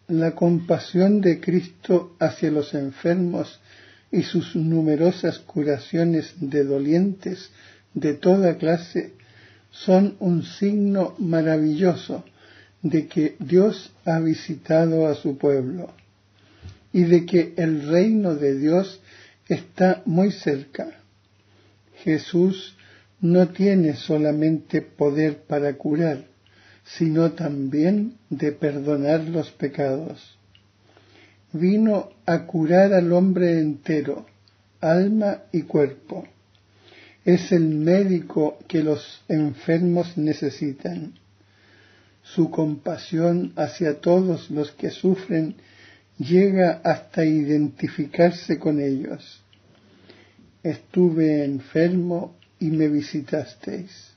La 0.08 0.36
compasión 0.36 1.20
de 1.20 1.40
Cristo 1.42 2.16
hacia 2.20 2.52
los 2.52 2.76
enfermos 2.76 3.60
y 4.12 4.22
sus 4.22 4.56
numerosas 4.56 5.40
curaciones 5.40 6.36
de 6.40 6.64
dolientes 6.64 7.50
de 7.96 8.14
toda 8.14 8.60
clase 8.60 9.14
son 9.72 10.16
un 10.20 10.44
signo 10.44 11.16
maravilloso 11.18 12.24
de 12.84 13.08
que 13.08 13.36
Dios 13.40 13.92
ha 14.06 14.20
visitado 14.20 15.08
a 15.08 15.16
su 15.16 15.40
pueblo 15.40 15.92
y 16.96 17.04
de 17.04 17.26
que 17.26 17.54
el 17.58 17.90
reino 17.90 18.36
de 18.36 18.58
Dios 18.58 19.02
está 19.50 20.02
muy 20.06 20.32
cerca. 20.32 20.88
Jesús 21.98 22.78
no 23.20 23.50
tiene 23.50 23.98
solamente 23.98 24.82
poder 24.82 25.40
para 25.40 25.74
curar, 25.74 26.24
sino 26.86 27.34
también 27.34 28.14
de 28.30 28.54
perdonar 28.54 29.26
los 29.26 29.52
pecados. 29.52 30.38
Vino 31.52 32.12
a 32.26 32.46
curar 32.46 32.94
al 32.94 33.12
hombre 33.12 33.60
entero, 33.60 34.26
alma 34.80 35.42
y 35.52 35.64
cuerpo. 35.64 36.26
Es 37.26 37.52
el 37.52 37.66
médico 37.76 38.58
que 38.70 38.82
los 38.82 39.22
enfermos 39.28 40.18
necesitan. 40.18 41.12
Su 42.24 42.50
compasión 42.50 43.52
hacia 43.58 44.00
todos 44.00 44.50
los 44.50 44.72
que 44.72 44.92
sufren 44.92 45.58
llega 46.18 46.82
hasta 46.84 47.26
identificarse 47.26 48.58
con 48.58 48.80
ellos. 48.80 49.42
Estuve 50.64 51.44
enfermo 51.44 52.36
y 52.60 52.68
me 52.72 52.88
visitasteis. 52.88 54.16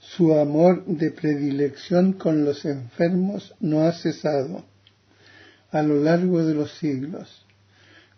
Su 0.00 0.34
amor 0.34 0.84
de 0.86 1.10
predilección 1.10 2.14
con 2.14 2.44
los 2.44 2.64
enfermos 2.64 3.54
no 3.60 3.82
ha 3.82 3.92
cesado 3.92 4.64
a 5.70 5.82
lo 5.82 6.02
largo 6.02 6.44
de 6.44 6.54
los 6.54 6.72
siglos, 6.78 7.44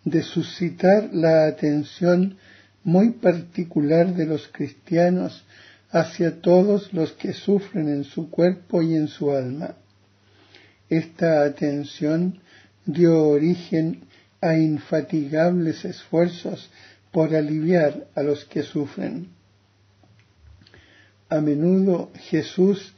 de 0.05 0.23
suscitar 0.23 1.11
la 1.13 1.47
atención 1.47 2.37
muy 2.85 3.11
particular 3.13 4.15
de 4.15 4.27
los 4.27 4.49
cristianos 4.49 5.45
hacia 5.91 6.41
todos 6.41 6.93
los 6.93 7.13
que 7.13 7.33
sufren 7.33 7.89
en 7.89 8.05
su 8.05 8.31
cuerpo 8.31 8.83
y 8.83 8.95
en 8.95 9.09
su 9.09 9.31
alma. 9.31 9.75
Esta 10.89 11.45
atención 11.45 12.41
dio 12.85 13.29
origen 13.29 14.05
a 14.41 14.57
infatigables 14.57 15.85
esfuerzos 15.85 16.71
por 17.11 17.35
aliviar 17.35 18.07
a 18.15 18.23
los 18.23 18.45
que 18.45 18.63
sufren. 18.63 19.29
A 21.29 21.41
menudo 21.41 22.11
Jesús 22.15 22.93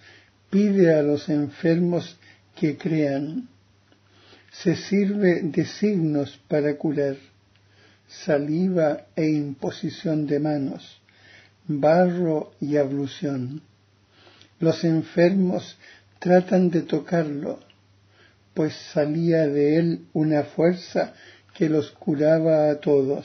pide 0.50 0.94
a 0.94 1.02
los 1.02 1.28
enfermos 1.28 2.18
que 2.54 2.76
crean. 2.76 3.48
Se 4.50 4.76
sirve 4.76 5.42
de 5.42 5.64
signos 5.64 6.38
para 6.48 6.76
curar, 6.76 7.16
saliva 8.06 9.06
e 9.14 9.26
imposición 9.28 10.26
de 10.26 10.40
manos, 10.40 11.00
barro 11.66 12.52
y 12.60 12.76
ablución. 12.76 13.62
Los 14.58 14.84
enfermos 14.84 15.78
tratan 16.18 16.70
de 16.70 16.82
tocarlo, 16.82 17.60
pues 18.58 18.74
salía 18.92 19.46
de 19.46 19.78
él 19.78 20.06
una 20.14 20.42
fuerza 20.42 21.14
que 21.54 21.68
los 21.68 21.92
curaba 21.92 22.70
a 22.70 22.80
todos. 22.80 23.24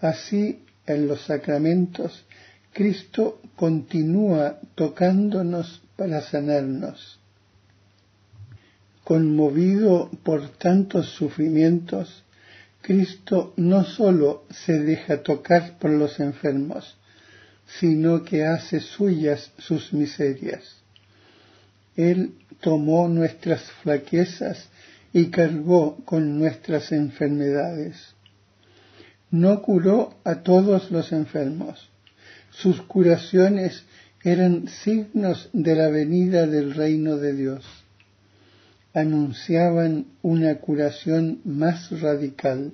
Así, 0.00 0.64
en 0.86 1.06
los 1.06 1.20
sacramentos, 1.26 2.24
Cristo 2.72 3.42
continúa 3.56 4.58
tocándonos 4.74 5.82
para 5.96 6.22
sanarnos. 6.22 7.20
Conmovido 9.04 10.10
por 10.22 10.48
tantos 10.48 11.10
sufrimientos, 11.10 12.24
Cristo 12.80 13.52
no 13.58 13.84
sólo 13.84 14.46
se 14.48 14.78
deja 14.78 15.22
tocar 15.22 15.78
por 15.78 15.90
los 15.90 16.18
enfermos, 16.20 16.96
sino 17.78 18.24
que 18.24 18.46
hace 18.46 18.80
suyas 18.80 19.52
sus 19.58 19.92
miserias. 19.92 20.76
Él 21.96 22.32
tomó 22.60 23.08
nuestras 23.08 23.62
flaquezas 23.82 24.68
y 25.12 25.26
cargó 25.26 25.96
con 26.04 26.38
nuestras 26.38 26.92
enfermedades. 26.92 28.14
No 29.30 29.62
curó 29.62 30.14
a 30.24 30.42
todos 30.42 30.90
los 30.90 31.12
enfermos. 31.12 31.90
Sus 32.50 32.82
curaciones 32.82 33.84
eran 34.22 34.68
signos 34.68 35.48
de 35.52 35.74
la 35.74 35.88
venida 35.88 36.46
del 36.46 36.74
reino 36.74 37.16
de 37.16 37.32
Dios. 37.34 37.64
Anunciaban 38.92 40.06
una 40.22 40.56
curación 40.56 41.40
más 41.44 42.00
radical, 42.00 42.72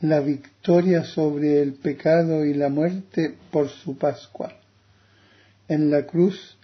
la 0.00 0.20
victoria 0.20 1.04
sobre 1.04 1.62
el 1.62 1.74
pecado 1.74 2.44
y 2.44 2.54
la 2.54 2.68
muerte 2.68 3.34
por 3.50 3.68
su 3.68 3.98
Pascua. 3.98 4.52
En 5.68 5.90
la 5.90 6.06
cruz, 6.06 6.56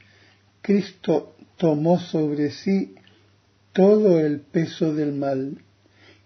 Cristo 0.61 1.35
tomó 1.63 2.01
sobre 2.01 2.51
sí 2.51 2.97
todo 3.73 4.19
el 4.19 4.41
peso 4.41 4.93
del 4.93 5.13
mal 5.13 5.59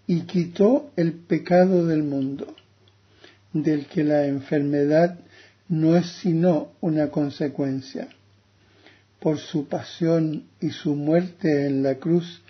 y 0.07 0.21
quitó 0.21 0.89
el 0.95 1.13
pecado 1.13 1.85
del 1.85 2.01
mundo, 2.01 2.55
del 3.53 3.85
que 3.85 4.03
la 4.03 4.25
enfermedad 4.25 5.19
no 5.69 5.95
es 5.95 6.07
sino 6.07 6.71
una 6.81 7.09
consecuencia. 7.09 8.07
Por 9.19 9.37
su 9.37 9.67
pasión 9.67 10.47
y 10.59 10.71
su 10.71 10.95
muerte 10.95 11.67
en 11.67 11.83
la 11.83 11.99
cruz, 11.99 12.41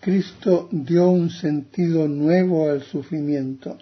Cristo 0.00 0.70
dio 0.72 1.10
un 1.10 1.28
sentido 1.28 2.08
nuevo 2.08 2.70
al 2.70 2.82
sufrimiento. 2.82 3.76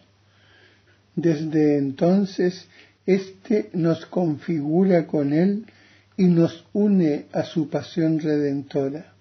Desde 1.15 1.79
entonces, 1.79 2.67
éste 3.07 3.71
nos 3.75 4.07
configura 4.07 5.07
con 5.07 5.33
Él 5.33 5.67
y 6.17 6.25
nos 6.27 6.65
une 6.73 7.27
a 7.33 7.45
su 7.45 7.69
pasión 7.69 8.19
redentora. 8.21 9.15